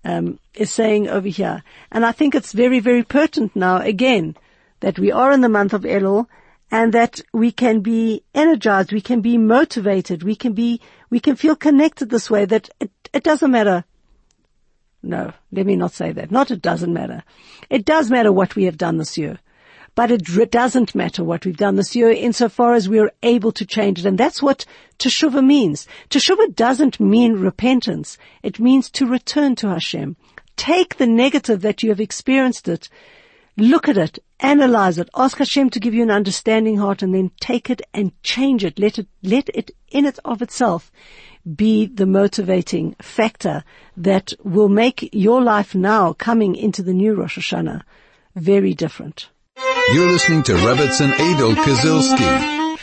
um, 0.07 0.39
is 0.55 0.73
saying 0.73 1.09
over 1.09 1.29
here. 1.29 1.63
And 1.91 2.07
I 2.07 2.13
think 2.13 2.35
it's 2.35 2.53
very, 2.53 2.79
very 2.79 3.03
pertinent 3.03 3.57
now 3.57 3.79
again 3.79 4.37
that 4.81 4.99
we 4.99 5.11
are 5.11 5.33
in 5.33 5.41
the 5.41 5.49
month 5.49 5.73
of 5.73 5.83
Elul 5.83 6.27
and 6.71 6.93
that 6.93 7.21
we 7.33 7.51
can 7.51 7.81
be 7.81 8.23
energized, 8.35 8.93
we 8.93 9.01
can 9.01 9.21
be 9.21 9.37
motivated, 9.37 10.23
we 10.23 10.37
can 10.37 10.53
be, 10.53 10.81
we 11.11 11.19
can 11.19 11.35
feel 11.35 11.57
connected 11.57 12.09
this 12.09 12.31
way 12.31 12.45
that 12.45 12.71
it, 12.81 12.91
it 13.13 13.25
doesn't 13.25 13.51
matter. 13.51 13.85
No, 15.03 15.33
let 15.53 15.67
me 15.67 15.77
not 15.77 15.93
say 15.93 16.13
that. 16.13 16.31
Not 16.31 16.51
it 16.51 16.63
doesn't 16.63 16.93
matter. 16.93 17.25
It 17.69 17.85
does 17.85 18.11
matter 18.11 18.33
what 18.33 18.55
we 18.55 18.65
have 18.65 18.79
done 18.79 18.99
this 18.99 19.19
year. 19.19 19.39
But 19.97 20.11
it 20.11 20.51
doesn't 20.51 20.95
matter 20.95 21.25
what 21.25 21.47
we've 21.47 21.57
done 21.57 21.77
this 21.77 21.97
year 21.97 22.11
insofar 22.11 22.75
as 22.75 22.87
we 22.87 22.99
are 22.99 23.11
able 23.23 23.51
to 23.53 23.65
change 23.65 23.99
it. 23.99 24.05
And 24.05 24.19
that's 24.19 24.43
what 24.43 24.67
teshuva 24.99 25.45
means. 25.45 25.89
Teshuva 26.11 26.55
doesn't 26.55 27.01
mean 27.01 27.41
repentance. 27.41 28.19
It 28.43 28.61
means 28.61 28.91
to 28.91 29.07
return 29.07 29.57
to 29.57 29.71
Hashem. 29.71 30.17
Take 30.57 30.99
the 30.99 31.07
negative 31.07 31.63
that 31.63 31.83
you 31.83 31.89
have 31.89 32.01
experienced 32.01 32.69
it, 32.69 32.91
look 33.57 33.89
at 33.89 33.97
it, 33.97 34.19
analyze 34.41 34.99
it, 34.99 35.09
ask 35.17 35.39
Hashem 35.39 35.71
to 35.71 35.81
give 35.81 35.95
you 35.95 36.03
an 36.03 36.11
understanding 36.11 36.77
heart 36.77 37.03
and 37.03 37.15
then 37.15 37.31
take 37.41 37.71
it 37.71 37.81
and 37.95 38.13
change 38.23 38.65
it. 38.65 38.79
Let 38.79 38.99
it, 38.99 39.09
let 39.23 39.49
it 39.55 39.71
in 39.91 40.05
it 40.05 40.19
of 40.27 40.43
itself 40.43 40.93
be 41.55 41.87
the 41.87 42.07
motivating 42.07 42.97
factor 43.01 43.65
that 43.97 44.35
will 44.45 44.69
make 44.69 45.09
your 45.15 45.41
life 45.43 45.75
now 45.75 46.13
coming 46.13 46.55
into 46.55 46.83
the 46.83 46.93
new 46.93 47.15
Rosh 47.15 47.39
Hashanah 47.39 47.83
very 48.35 48.75
different. 48.75 49.31
You're 49.59 50.13
listening 50.13 50.43
to 50.43 50.53
Rebbitzin 50.53 51.13
Adol 51.13 51.55
Kazilski. 51.55 52.79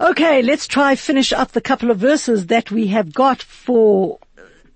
Okay, 0.00 0.40
let's 0.40 0.66
try 0.66 0.94
finish 0.94 1.34
up 1.34 1.52
the 1.52 1.60
couple 1.60 1.90
of 1.90 1.98
verses 1.98 2.46
that 2.46 2.70
we 2.70 2.86
have 2.86 3.12
got 3.12 3.42
for 3.42 4.18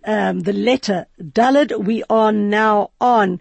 um, 0.04 0.40
the 0.40 0.52
letter 0.52 1.06
Dalid. 1.18 1.82
We 1.82 2.04
are 2.10 2.32
now 2.32 2.90
on 3.00 3.40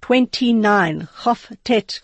29, 0.00 1.08
Chof 1.18 1.56
Tet. 1.62 2.00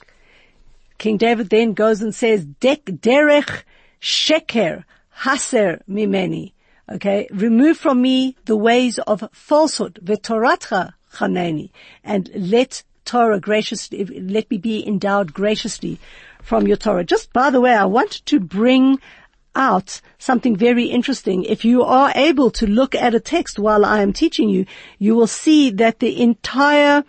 King 0.99 1.17
David 1.17 1.51
then 1.51 1.73
goes 1.73 2.01
and 2.01 2.15
says, 2.15 2.47
Dek 2.47 2.85
derech 2.85 3.63
sheker 4.01 4.85
haser 5.23 5.83
mimeni. 5.89 6.53
Okay, 6.89 7.27
remove 7.33 7.79
from 7.79 8.01
me 8.01 8.37
the 8.45 8.57
ways 8.57 9.01
of 9.01 9.29
falsehood, 9.33 9.99
v'toratcha 10.05 10.93
chaneni, 11.15 11.71
and 12.05 12.31
let 12.35 12.85
Torah 13.09 13.41
graciously, 13.41 14.05
let 14.05 14.51
me 14.51 14.59
be 14.59 14.87
endowed 14.87 15.33
graciously 15.33 15.99
from 16.43 16.67
your 16.67 16.77
Torah. 16.77 17.05
Just 17.05 17.33
by 17.33 17.49
the 17.49 17.61
way, 17.61 17.75
I 17.75 17.87
want 17.87 18.13
to 18.27 18.39
bring 18.39 18.99
out 19.55 20.01
something 20.19 20.55
very 20.55 20.85
interesting. 20.85 21.45
If 21.45 21.65
you 21.65 21.83
are 21.83 22.13
able 22.15 22.51
to 22.53 22.67
look 22.67 22.95
at 22.95 23.15
a 23.15 23.21
text 23.35 23.59
while 23.59 23.85
I 23.85 24.03
am 24.03 24.13
teaching 24.13 24.51
you, 24.51 24.67
you 24.99 25.15
will 25.17 25.27
see 25.27 25.71
that 25.71 26.01
the 26.01 26.23
entire, 26.23 27.03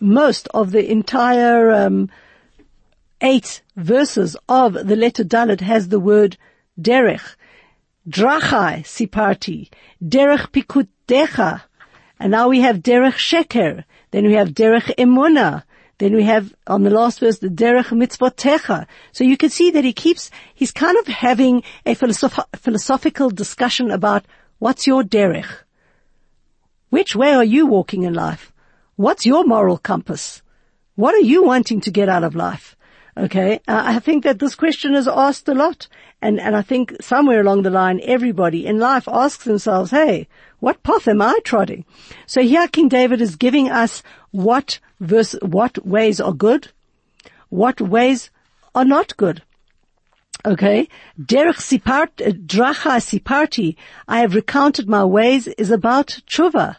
most 0.00 0.48
of 0.54 0.72
the 0.72 0.90
entire 0.90 1.70
um, 1.70 2.08
eight 3.20 3.60
verses 3.76 4.36
of 4.48 4.72
the 4.72 4.96
letter 4.96 5.24
Dalet 5.24 5.60
has 5.60 5.88
the 5.88 6.00
word 6.00 6.38
derech, 6.80 7.36
drachai 8.08 8.82
siparti, 8.94 9.68
derech 10.02 10.46
pikudecha, 10.54 11.62
and 12.18 12.30
now 12.30 12.48
we 12.48 12.60
have 12.60 12.78
derech 12.78 13.18
sheker, 13.28 13.84
then 14.14 14.26
we 14.26 14.34
have 14.34 14.50
derech 14.50 14.94
emuna. 14.96 15.64
Then 15.98 16.14
we 16.14 16.22
have 16.22 16.54
on 16.68 16.84
the 16.84 16.90
last 16.90 17.18
verse 17.18 17.38
the 17.38 17.48
derech 17.48 17.86
mitzvotecha. 17.86 18.86
So 19.10 19.24
you 19.24 19.36
can 19.36 19.50
see 19.50 19.72
that 19.72 19.82
he 19.82 19.92
keeps, 19.92 20.30
he's 20.54 20.70
kind 20.70 20.96
of 20.98 21.08
having 21.08 21.64
a 21.84 21.96
philosoph- 21.96 22.46
philosophical 22.54 23.30
discussion 23.30 23.90
about 23.90 24.24
what's 24.60 24.86
your 24.86 25.02
derech? 25.02 25.52
Which 26.90 27.16
way 27.16 27.34
are 27.34 27.42
you 27.42 27.66
walking 27.66 28.04
in 28.04 28.14
life? 28.14 28.52
What's 28.94 29.26
your 29.26 29.44
moral 29.44 29.78
compass? 29.78 30.42
What 30.94 31.16
are 31.16 31.26
you 31.32 31.42
wanting 31.42 31.80
to 31.80 31.90
get 31.90 32.08
out 32.08 32.22
of 32.22 32.36
life? 32.36 32.76
Okay, 33.16 33.60
uh, 33.66 33.82
I 33.84 33.98
think 33.98 34.22
that 34.22 34.38
this 34.38 34.54
question 34.54 34.94
is 34.94 35.08
asked 35.08 35.48
a 35.48 35.54
lot, 35.54 35.88
and 36.24 36.40
and 36.40 36.56
I 36.56 36.62
think 36.62 36.96
somewhere 37.02 37.40
along 37.42 37.62
the 37.62 37.70
line, 37.70 38.00
everybody 38.02 38.64
in 38.66 38.78
life 38.78 39.06
asks 39.06 39.44
themselves, 39.44 39.90
"Hey, 39.90 40.26
what 40.58 40.82
path 40.82 41.06
am 41.06 41.20
I 41.20 41.38
trotting? 41.44 41.84
So 42.26 42.40
here 42.40 42.66
King 42.66 42.88
David 42.88 43.20
is 43.20 43.36
giving 43.36 43.70
us 43.70 44.02
what 44.30 44.78
verse, 45.00 45.36
what 45.42 45.86
ways 45.86 46.20
are 46.20 46.32
good, 46.32 46.68
what 47.50 47.78
ways 47.80 48.30
are 48.74 48.86
not 48.86 49.16
good. 49.18 49.42
Okay. 50.46 50.88
Derech 51.20 51.60
sipart, 51.68 52.12
dracha 52.46 52.94
siparti, 53.08 53.76
I 54.08 54.20
have 54.20 54.34
recounted 54.34 54.88
my 54.88 55.04
ways 55.04 55.46
is 55.46 55.70
about 55.70 56.08
tshuva. 56.26 56.76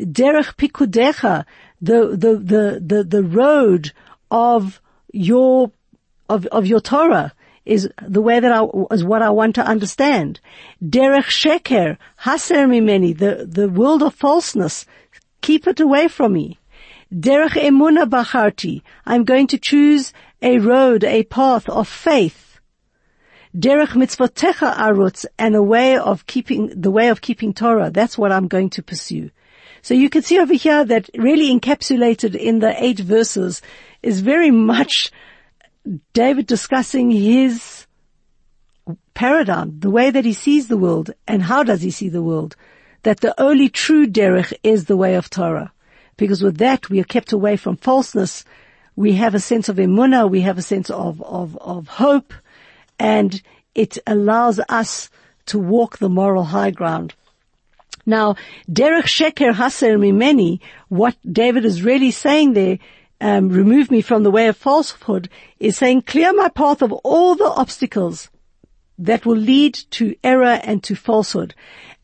Derech 0.00 0.56
pikudecha, 0.56 1.44
the, 1.82 2.16
the, 2.16 2.32
the, 2.52 2.82
the, 2.84 3.04
the 3.04 3.22
road 3.22 3.92
of 4.30 4.80
your, 5.12 5.72
of, 6.28 6.46
of 6.46 6.66
your 6.66 6.80
Torah 6.80 7.32
is 7.68 7.88
the 8.02 8.22
way 8.22 8.40
that 8.40 8.50
I, 8.50 8.64
is 8.90 9.04
what 9.04 9.22
I 9.22 9.30
want 9.30 9.54
to 9.56 9.66
understand. 9.66 10.40
Derech 10.82 11.28
sheker, 11.28 11.98
haser 12.22 12.66
mimeni, 12.66 13.16
the, 13.16 13.46
the 13.46 13.68
world 13.68 14.02
of 14.02 14.14
falseness, 14.14 14.86
keep 15.42 15.66
it 15.66 15.78
away 15.78 16.08
from 16.08 16.32
me. 16.32 16.58
Derech 17.12 17.50
emuna 17.50 18.08
bacharti, 18.08 18.82
I'm 19.04 19.24
going 19.24 19.46
to 19.48 19.58
choose 19.58 20.12
a 20.40 20.58
road, 20.58 21.04
a 21.04 21.24
path 21.24 21.68
of 21.68 21.86
faith. 21.86 22.58
Derech 23.56 23.94
mitzvotecha 23.94 24.74
arutz, 24.74 25.26
and 25.38 25.54
a 25.54 25.62
way 25.62 25.98
of 25.98 26.26
keeping, 26.26 26.68
the 26.68 26.90
way 26.90 27.08
of 27.08 27.20
keeping 27.20 27.52
Torah, 27.52 27.90
that's 27.90 28.16
what 28.16 28.32
I'm 28.32 28.48
going 28.48 28.70
to 28.70 28.82
pursue. 28.82 29.30
So 29.82 29.94
you 29.94 30.10
can 30.10 30.22
see 30.22 30.38
over 30.38 30.54
here 30.54 30.84
that 30.84 31.08
really 31.16 31.58
encapsulated 31.58 32.34
in 32.34 32.58
the 32.58 32.82
eight 32.82 32.98
verses 32.98 33.62
is 34.02 34.20
very 34.20 34.50
much 34.72 35.10
David 36.12 36.46
discussing 36.46 37.10
his 37.10 37.86
paradigm, 39.14 39.78
the 39.80 39.90
way 39.90 40.10
that 40.10 40.24
he 40.24 40.32
sees 40.32 40.68
the 40.68 40.76
world 40.76 41.10
and 41.26 41.42
how 41.42 41.62
does 41.62 41.82
he 41.82 41.90
see 41.90 42.08
the 42.08 42.22
world. 42.22 42.56
That 43.02 43.20
the 43.20 43.40
only 43.40 43.68
true 43.68 44.06
derech 44.06 44.52
is 44.62 44.84
the 44.84 44.96
way 44.96 45.14
of 45.14 45.30
Torah. 45.30 45.72
Because 46.16 46.42
with 46.42 46.58
that 46.58 46.90
we 46.90 47.00
are 47.00 47.04
kept 47.04 47.32
away 47.32 47.56
from 47.56 47.76
falseness. 47.76 48.44
We 48.96 49.14
have 49.14 49.34
a 49.34 49.40
sense 49.40 49.68
of 49.68 49.76
emunah, 49.76 50.28
we 50.28 50.40
have 50.42 50.58
a 50.58 50.62
sense 50.62 50.90
of, 50.90 51.22
of, 51.22 51.56
of 51.58 51.86
hope, 51.86 52.34
and 52.98 53.40
it 53.74 53.96
allows 54.06 54.58
us 54.68 55.08
to 55.46 55.58
walk 55.58 55.98
the 55.98 56.08
moral 56.08 56.44
high 56.44 56.72
ground. 56.72 57.14
Now, 58.04 58.36
derech 58.70 59.04
sheker 59.04 59.52
haser 59.52 59.96
mimeni, 59.98 60.60
what 60.88 61.16
David 61.30 61.64
is 61.64 61.82
really 61.82 62.10
saying 62.10 62.54
there, 62.54 62.78
um, 63.20 63.48
remove 63.48 63.90
me 63.90 64.00
from 64.00 64.22
the 64.22 64.30
way 64.30 64.46
of 64.46 64.56
falsehood, 64.56 65.28
is 65.58 65.76
saying 65.76 66.02
clear 66.02 66.32
my 66.32 66.48
path 66.48 66.82
of 66.82 66.92
all 66.92 67.34
the 67.34 67.44
obstacles 67.44 68.30
that 68.98 69.24
will 69.24 69.36
lead 69.36 69.74
to 69.90 70.14
error 70.22 70.60
and 70.62 70.82
to 70.84 70.94
falsehood. 70.94 71.54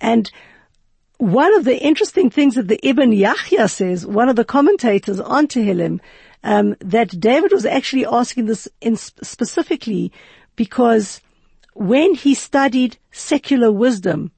And 0.01 0.31
one 1.19 1.55
of 1.55 1.65
the 1.65 1.79
interesting 1.79 2.31
things 2.31 2.55
that 2.57 2.69
the 2.69 2.81
Ibn 2.87 3.13
Yahya 3.13 3.69
says, 3.69 4.07
one 4.07 4.29
of 4.29 4.37
the 4.37 4.45
commentators 4.45 5.21
on 5.21 5.47
Tehillim, 5.47 6.01
um, 6.43 6.77
that 6.81 7.19
David 7.19 7.53
was 7.53 7.65
actually 7.65 8.07
asking 8.07 8.47
this 8.47 8.69
specifically 8.83 10.13
because 10.57 11.21
when 11.75 12.15
he 12.15 12.35
studied 12.35 12.99
secular 13.11 13.73
wisdom, 13.73 14.31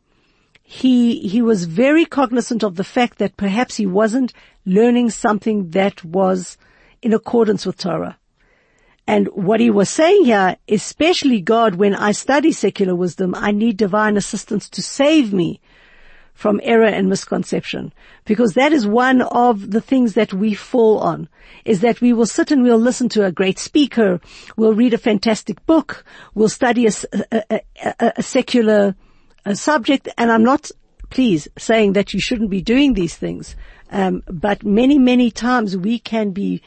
he, 0.63 1.21
he 1.21 1.43
was 1.43 1.65
very 1.65 2.05
cognizant 2.05 2.63
of 2.63 2.77
the 2.77 2.85
fact 2.85 3.19
that 3.19 3.37
perhaps 3.37 3.77
he 3.77 3.87
wasn't 3.87 4.33
learning 4.65 5.11
something 5.11 5.71
that 5.71 6.05
was 6.05 6.57
in 7.07 7.15
accordance 7.15 7.65
with 7.65 7.79
Torah. 7.79 8.19
And 9.07 9.29
what 9.29 9.61
he 9.61 9.71
was 9.71 9.89
saying 9.89 10.25
here, 10.25 10.57
especially 10.69 11.41
God, 11.41 11.77
when 11.77 11.95
I 11.95 12.11
study 12.11 12.51
secular 12.51 12.97
wisdom, 12.97 13.33
I 13.37 13.53
need 13.53 13.77
divine 13.77 14.17
assistance 14.17 14.69
to 14.71 14.83
save 14.83 15.33
me 15.33 15.61
from 16.35 16.61
error 16.65 16.89
and 16.89 17.09
misconception. 17.09 17.93
Because 18.25 18.55
that 18.55 18.73
is 18.73 18.89
one 18.89 19.23
of 19.23 19.71
the 19.71 19.81
things 19.81 20.15
that 20.15 20.35
we 20.35 20.53
fall 20.55 20.99
on, 20.99 21.29
is 21.65 21.81
that 21.83 22.01
we 22.01 22.13
will 22.13 22.27
sit 22.27 22.51
and 22.51 22.65
we'll 22.65 22.77
listen 22.77 23.09
to 23.11 23.25
a 23.25 23.31
great 23.31 23.61
speaker, 23.61 24.21
we'll 24.57 24.75
read 24.75 24.93
a 24.93 24.99
fantastic 24.99 25.65
book, 25.65 26.05
we'll 26.35 26.49
study 26.49 26.89
a, 26.89 26.91
a, 27.31 27.61
a, 28.01 28.13
a 28.17 28.23
secular 28.23 28.97
subject, 29.53 30.09
and 30.19 30.33
I'm 30.33 30.43
not, 30.43 30.73
please, 31.11 31.47
saying 31.57 31.93
that 31.93 32.13
you 32.13 32.21
shouldn't 32.21 32.51
be 32.51 32.61
doing 32.61 32.95
these 32.95 33.15
things, 33.15 33.55
um, 33.93 34.25
but 34.27 34.65
many, 34.65 34.99
many 34.99 35.31
times 35.31 35.77
we 35.77 36.01
can 36.01 36.33
be 36.33 36.61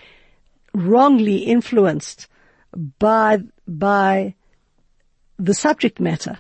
wrongly 0.74 1.38
influenced 1.38 2.28
by, 3.00 3.40
by 3.68 4.36
the 5.38 5.54
subject 5.54 6.00
matter. 6.00 6.40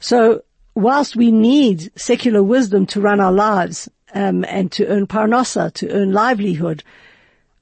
So 0.00 0.42
whilst 0.74 1.16
we 1.16 1.32
need 1.32 1.90
secular 1.96 2.42
wisdom 2.42 2.86
to 2.86 3.00
run 3.00 3.20
our 3.20 3.32
lives 3.32 3.88
um, 4.14 4.44
and 4.44 4.70
to 4.72 4.86
earn 4.86 5.06
parnasa, 5.06 5.72
to 5.74 5.90
earn 5.90 6.12
livelihood, 6.12 6.82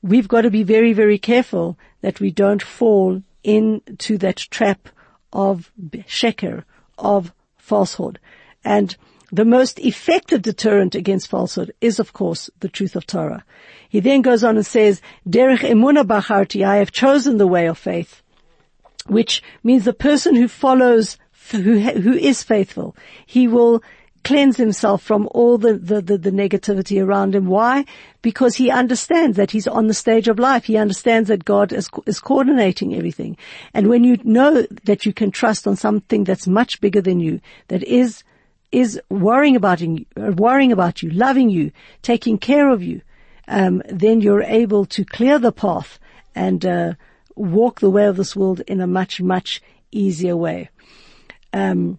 we've 0.03 0.29
got 0.29 0.42
to 0.42 0.51
be 0.51 0.62
very, 0.62 0.92
very 0.92 1.18
careful 1.18 1.79
that 2.03 2.20
we 2.20 2.31
don't 2.31 2.62
fall 2.62 3.22
into 3.42 4.18
that 4.18 4.37
trap 4.37 4.88
of 5.33 5.72
sheker, 6.09 6.64
of 6.99 7.33
falsehood. 7.57 8.18
And 8.64 8.96
the 9.32 9.44
most 9.44 9.78
effective 9.80 10.42
deterrent 10.42 10.94
against 10.94 11.28
falsehood 11.28 11.72
is, 11.80 11.98
of 11.98 12.12
course, 12.12 12.48
the 12.60 12.68
truth 12.68 12.96
of 12.96 13.06
Torah. 13.06 13.44
He 13.88 14.00
then 14.00 14.22
goes 14.22 14.44
on 14.44 14.56
and 14.56 14.66
says, 14.66 15.00
Derech 15.28 15.60
emuna 15.60 16.04
bacharti, 16.04 16.64
I 16.64 16.76
have 16.76 16.92
chosen 16.92 17.38
the 17.38 17.46
way 17.46 17.66
of 17.66 17.78
faith, 17.78 18.22
which 19.06 19.42
means 19.62 19.84
the 19.84 19.92
person 19.92 20.34
who 20.34 20.48
follows 20.48 21.18
who, 21.50 21.78
who 21.78 22.12
is 22.12 22.42
faithful. 22.42 22.96
He 23.24 23.46
will 23.46 23.82
cleanse 24.24 24.56
himself 24.56 25.02
from 25.02 25.28
all 25.30 25.56
the, 25.56 25.74
the, 25.74 26.02
the, 26.02 26.18
the, 26.18 26.32
negativity 26.32 27.00
around 27.00 27.32
him. 27.32 27.46
Why? 27.46 27.84
Because 28.22 28.56
he 28.56 28.72
understands 28.72 29.36
that 29.36 29.52
he's 29.52 29.68
on 29.68 29.86
the 29.86 29.94
stage 29.94 30.26
of 30.26 30.40
life. 30.40 30.64
He 30.64 30.76
understands 30.76 31.28
that 31.28 31.44
God 31.44 31.72
is, 31.72 31.88
is 32.06 32.18
coordinating 32.18 32.96
everything. 32.96 33.36
And 33.72 33.86
when 33.86 34.02
you 34.02 34.18
know 34.24 34.66
that 34.82 35.06
you 35.06 35.12
can 35.12 35.30
trust 35.30 35.68
on 35.68 35.76
something 35.76 36.24
that's 36.24 36.48
much 36.48 36.80
bigger 36.80 37.00
than 37.00 37.20
you, 37.20 37.40
that 37.68 37.84
is, 37.84 38.24
is 38.72 39.00
worrying 39.09 39.57
about 39.57 39.81
you, 39.81 40.05
worrying 40.16 40.72
about 40.72 41.02
you, 41.02 41.11
loving 41.11 41.50
you, 41.50 41.72
taking 42.02 42.38
care 42.38 42.70
of 42.70 42.83
you, 42.83 43.00
um, 43.48 43.83
then 43.88 44.20
you're 44.20 44.42
able 44.42 44.85
to 44.87 45.05
clear 45.05 45.38
the 45.38 45.52
path 45.52 45.98
and, 46.35 46.64
uh, 46.66 46.94
walk 47.35 47.81
the 47.81 47.90
way 47.90 48.07
of 48.07 48.16
this 48.16 48.35
world 48.35 48.61
in 48.66 48.81
a 48.81 48.87
much, 48.87 49.20
much 49.20 49.62
easier 49.92 50.37
way 50.37 50.70
um, 51.57 51.98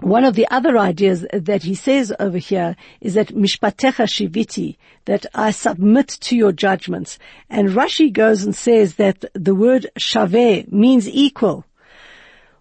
one 0.00 0.24
of 0.24 0.34
the 0.34 0.46
other 0.50 0.76
ideas 0.76 1.26
that 1.32 1.62
he 1.62 1.74
says 1.74 2.12
over 2.20 2.36
here 2.36 2.76
is 3.00 3.14
that 3.14 3.28
mishpatecha 3.28 4.06
shiviti, 4.06 4.76
that 5.06 5.24
I 5.34 5.52
submit 5.52 6.08
to 6.08 6.36
your 6.36 6.52
judgments. 6.52 7.18
And 7.48 7.70
Rashi 7.70 8.12
goes 8.12 8.44
and 8.44 8.54
says 8.54 8.96
that 8.96 9.24
the 9.32 9.54
word 9.54 9.86
shaveh 9.98 10.70
means 10.70 11.08
equal. 11.08 11.64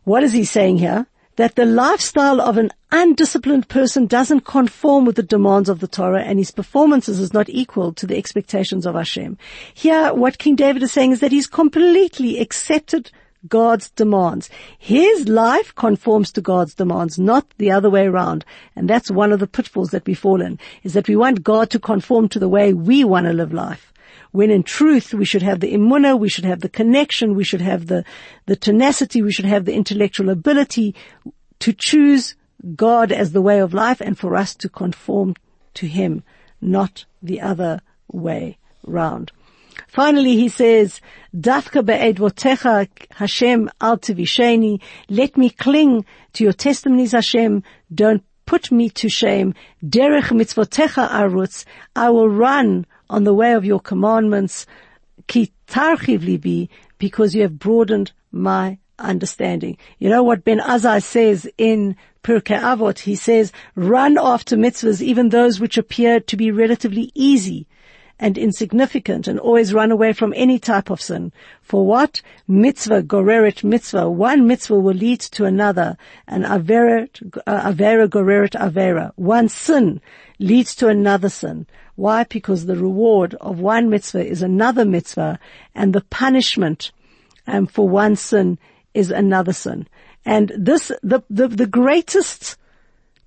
What 0.05 0.23
is 0.23 0.31
he 0.31 0.45
saying 0.45 0.77
here? 0.77 1.07
That 1.37 1.55
the 1.55 1.65
lifestyle 1.65 2.39
of 2.39 2.57
an 2.57 2.71
undisciplined 2.91 3.67
person 3.67 4.05
doesn't 4.05 4.45
conform 4.45 5.03
with 5.03 5.17
the 5.17 5.23
demands 5.23 5.67
of 5.67 5.81
the 5.81 5.87
Torah 5.87 6.21
and 6.21 6.39
his 6.39 6.51
performances 6.51 7.19
is 7.19 7.33
not 7.33 7.49
equal 7.49 7.91
to 7.93 8.07
the 8.07 8.17
expectations 8.17 8.85
of 8.85 8.95
Hashem. 8.95 9.37
Here, 9.73 10.13
what 10.13 10.37
King 10.37 10.55
David 10.55 10.83
is 10.83 10.93
saying 10.93 11.11
is 11.11 11.19
that 11.19 11.33
he's 11.33 11.47
completely 11.47 12.39
accepted 12.39 13.11
God's 13.47 13.89
demands. 13.91 14.49
His 14.79 15.27
life 15.27 15.75
conforms 15.75 16.31
to 16.31 16.41
God's 16.41 16.73
demands, 16.73 17.19
not 17.19 17.45
the 17.57 17.69
other 17.69 17.89
way 17.89 18.07
around. 18.07 18.45
And 18.75 18.89
that's 18.89 19.11
one 19.11 19.31
of 19.31 19.39
the 19.39 19.47
pitfalls 19.47 19.91
that 19.91 20.05
we 20.05 20.13
fall 20.13 20.41
in, 20.41 20.57
is 20.83 20.93
that 20.93 21.07
we 21.07 21.15
want 21.15 21.43
God 21.43 21.69
to 21.71 21.79
conform 21.79 22.29
to 22.29 22.39
the 22.39 22.49
way 22.49 22.73
we 22.73 23.03
want 23.03 23.27
to 23.27 23.33
live 23.33 23.53
life. 23.53 23.91
When 24.35 24.51
in 24.51 24.63
truth, 24.63 25.13
we 25.13 25.23
should 25.23 25.43
have 25.43 25.61
the 25.61 25.73
emunah, 25.73 26.19
we 26.19 26.27
should 26.27 26.43
have 26.43 26.59
the 26.59 26.67
connection, 26.67 27.35
we 27.35 27.45
should 27.45 27.61
have 27.61 27.87
the, 27.87 28.03
the 28.47 28.57
tenacity, 28.57 29.21
we 29.21 29.31
should 29.31 29.45
have 29.45 29.63
the 29.63 29.73
intellectual 29.73 30.29
ability 30.29 30.93
to 31.59 31.71
choose 31.71 32.35
God 32.75 33.13
as 33.13 33.31
the 33.31 33.41
way 33.41 33.59
of 33.59 33.73
life 33.73 34.01
and 34.01 34.19
for 34.19 34.35
us 34.35 34.53
to 34.55 34.67
conform 34.67 35.35
to 35.75 35.87
Him, 35.87 36.21
not 36.59 37.05
the 37.23 37.39
other 37.39 37.79
way 38.11 38.57
round. 38.83 39.31
Finally, 39.87 40.35
he 40.35 40.49
says, 40.49 40.99
Dafka 41.33 41.81
Hashem 43.11 43.69
al 43.79 43.97
tivisheni. 43.97 44.81
Let 45.07 45.37
me 45.37 45.49
cling 45.49 46.05
to 46.33 46.43
your 46.43 46.51
testimonies, 46.51 47.13
Hashem. 47.13 47.63
Don't 47.93 48.23
put 48.45 48.69
me 48.69 48.89
to 48.89 49.07
shame. 49.07 49.53
Derech 49.81 50.31
mitzvotecha 50.31 51.09
arutz. 51.09 51.63
I 51.95 52.09
will 52.09 52.29
run 52.29 52.85
on 53.09 53.23
the 53.23 53.33
way 53.33 53.53
of 53.53 53.65
your 53.65 53.79
commandments. 53.79 54.65
Ki 55.27 55.51
libi, 55.67 56.69
because 56.97 57.33
you 57.33 57.41
have 57.41 57.59
broadened 57.59 58.11
my 58.31 58.77
understanding. 58.99 59.77
You 59.99 60.09
know 60.09 60.23
what 60.23 60.43
Ben 60.43 60.59
Azzai 60.59 61.01
says 61.01 61.49
in 61.57 61.95
Pirkei 62.23 62.59
Avot? 62.59 62.99
He 62.99 63.15
says, 63.15 63.51
run 63.75 64.17
after 64.19 64.55
mitzvahs, 64.55 65.01
even 65.01 65.29
those 65.29 65.59
which 65.59 65.77
appear 65.77 66.19
to 66.19 66.37
be 66.37 66.51
relatively 66.51 67.11
easy 67.13 67.67
and 68.19 68.37
insignificant 68.37 69.27
and 69.27 69.39
always 69.39 69.73
run 69.73 69.91
away 69.91 70.13
from 70.13 70.33
any 70.35 70.57
type 70.57 70.89
of 70.89 71.01
sin. 71.01 71.33
For 71.61 71.85
what? 71.85 72.21
Mitzvah, 72.47 73.03
goreret 73.03 73.63
mitzvah. 73.63 74.09
One 74.09 74.47
mitzvah 74.47 74.79
will 74.79 74.93
lead 74.93 75.19
to 75.19 75.45
another. 75.45 75.97
And 76.27 76.45
averet, 76.45 77.41
uh, 77.45 77.71
avera 77.71 78.07
goreret 78.07 78.51
avera. 78.51 79.11
One 79.15 79.49
sin 79.49 80.01
leads 80.39 80.75
to 80.75 80.87
another 80.87 81.29
sin. 81.29 81.67
Why? 81.95 82.23
Because 82.23 82.65
the 82.65 82.75
reward 82.75 83.35
of 83.35 83.59
one 83.59 83.89
mitzvah 83.89 84.25
is 84.25 84.41
another 84.41 84.85
mitzvah 84.85 85.39
and 85.73 85.93
the 85.93 86.01
punishment 86.01 86.91
um, 87.47 87.67
for 87.67 87.87
one 87.87 88.15
sin 88.15 88.57
is 88.93 89.11
another 89.11 89.53
sin. 89.53 89.87
And 90.25 90.51
this, 90.57 90.91
the, 91.03 91.23
the, 91.29 91.47
the 91.47 91.67
greatest 91.67 92.57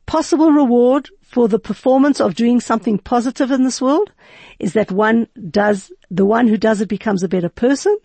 possible 0.06 0.52
reward 0.52 1.08
for 1.22 1.48
the 1.48 1.58
performance 1.58 2.20
of 2.20 2.34
doing 2.34 2.60
something 2.60 2.98
positive 2.98 3.50
in 3.50 3.62
this 3.62 3.80
world 3.80 4.10
is 4.58 4.72
that 4.72 4.90
one 4.90 5.28
does, 5.50 5.92
the 6.10 6.24
one 6.24 6.48
who 6.48 6.56
does 6.56 6.80
it 6.80 6.88
becomes 6.88 7.22
a 7.22 7.28
better 7.28 7.50
person 7.50 7.96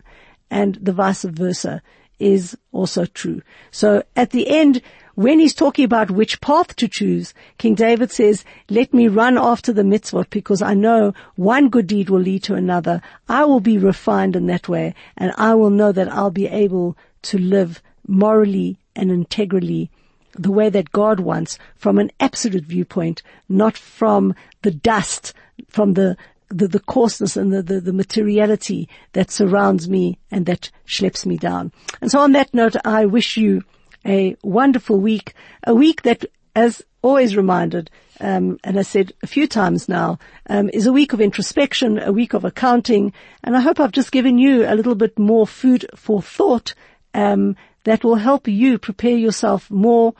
and 0.51 0.77
the 0.81 0.91
vice 0.91 1.23
versa 1.23 1.81
is 2.19 2.57
also 2.71 3.05
true. 3.05 3.41
So 3.71 4.03
at 4.15 4.31
the 4.31 4.49
end, 4.49 4.81
when 5.15 5.39
he's 5.39 5.53
talking 5.53 5.85
about 5.85 6.09
which 6.09 6.41
path 6.41 6.75
to 6.77 6.87
choose, 6.87 7.33
King 7.57 7.75
David 7.75 8.11
says, 8.11 8.43
let 8.69 8.93
me 8.93 9.07
run 9.07 9.37
after 9.37 9.71
the 9.71 9.83
mitzvot 9.83 10.29
because 10.31 10.61
I 10.61 10.73
know 10.73 11.13
one 11.35 11.69
good 11.69 11.87
deed 11.87 12.09
will 12.09 12.19
lead 12.19 12.43
to 12.43 12.55
another. 12.55 13.01
I 13.29 13.45
will 13.45 13.59
be 13.59 13.77
refined 13.77 14.35
in 14.35 14.47
that 14.47 14.67
way 14.67 14.95
and 15.17 15.31
I 15.37 15.53
will 15.53 15.69
know 15.69 15.91
that 15.91 16.11
I'll 16.11 16.31
be 16.31 16.47
able 16.47 16.97
to 17.23 17.37
live 17.37 17.81
morally 18.07 18.77
and 18.95 19.11
integrally 19.11 19.91
the 20.33 20.51
way 20.51 20.69
that 20.69 20.91
God 20.91 21.19
wants 21.19 21.59
from 21.75 21.99
an 21.99 22.11
absolute 22.19 22.63
viewpoint, 22.63 23.21
not 23.47 23.77
from 23.77 24.33
the 24.63 24.71
dust, 24.71 25.33
from 25.69 25.93
the 25.93 26.17
the, 26.49 26.67
the 26.67 26.79
coarseness 26.79 27.35
and 27.35 27.51
the, 27.51 27.63
the, 27.63 27.81
the, 27.81 27.93
materiality 27.93 28.87
that 29.13 29.31
surrounds 29.31 29.89
me 29.89 30.19
and 30.29 30.45
that 30.45 30.69
schleps 30.85 31.25
me 31.25 31.35
down. 31.35 31.71
And 31.99 32.11
so 32.11 32.19
on 32.19 32.33
that 32.33 32.53
note, 32.53 32.75
I 32.85 33.07
wish 33.07 33.37
you 33.37 33.63
a 34.05 34.35
wonderful 34.43 34.99
week, 34.99 35.33
a 35.65 35.73
week 35.73 36.03
that, 36.03 36.25
as 36.55 36.81
always 37.01 37.35
reminded, 37.35 37.89
um, 38.19 38.59
and 38.63 38.79
I 38.79 38.83
said 38.83 39.13
a 39.23 39.27
few 39.27 39.47
times 39.47 39.89
now, 39.89 40.19
um, 40.49 40.69
is 40.73 40.87
a 40.87 40.93
week 40.93 41.13
of 41.13 41.21
introspection, 41.21 41.99
a 41.99 42.11
week 42.11 42.33
of 42.33 42.45
accounting, 42.45 43.13
and 43.43 43.57
I 43.57 43.61
hope 43.61 43.79
I've 43.79 43.91
just 43.91 44.11
given 44.11 44.37
you 44.37 44.65
a 44.65 44.75
little 44.75 44.95
bit 44.95 45.17
more 45.17 45.47
food 45.47 45.85
for 45.95 46.21
thought 46.21 46.73
um, 47.13 47.55
that 47.83 48.03
will 48.03 48.15
help 48.15 48.47
you 48.47 48.77
prepare 48.77 49.17
yourself 49.17 49.69
more 49.69 50.13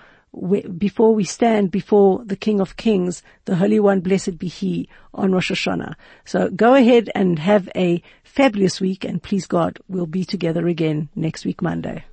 before 0.78 1.14
we 1.14 1.24
stand 1.24 1.70
before 1.70 2.24
the 2.26 2.36
King 2.36 2.60
of 2.60 2.76
Kings, 2.76 3.22
the 3.46 3.56
Holy 3.56 3.80
One, 3.80 4.00
blessed 4.00 4.40
be 4.40 4.48
He, 4.48 4.90
on 5.14 5.32
Rosh 5.32 5.52
Hashanah. 5.52 5.94
So 6.26 6.50
go 6.50 6.74
ahead 6.74 7.12
and 7.14 7.38
have 7.38 7.70
a 7.76 8.02
fabulous 8.24 8.82
week, 8.82 9.04
and 9.04 9.22
please 9.22 9.46
God, 9.46 9.80
we'll 9.88 10.08
be 10.08 10.26
together 10.26 10.68
again 10.68 11.10
next 11.16 11.46
week, 11.46 11.62
Monday. 11.62 12.06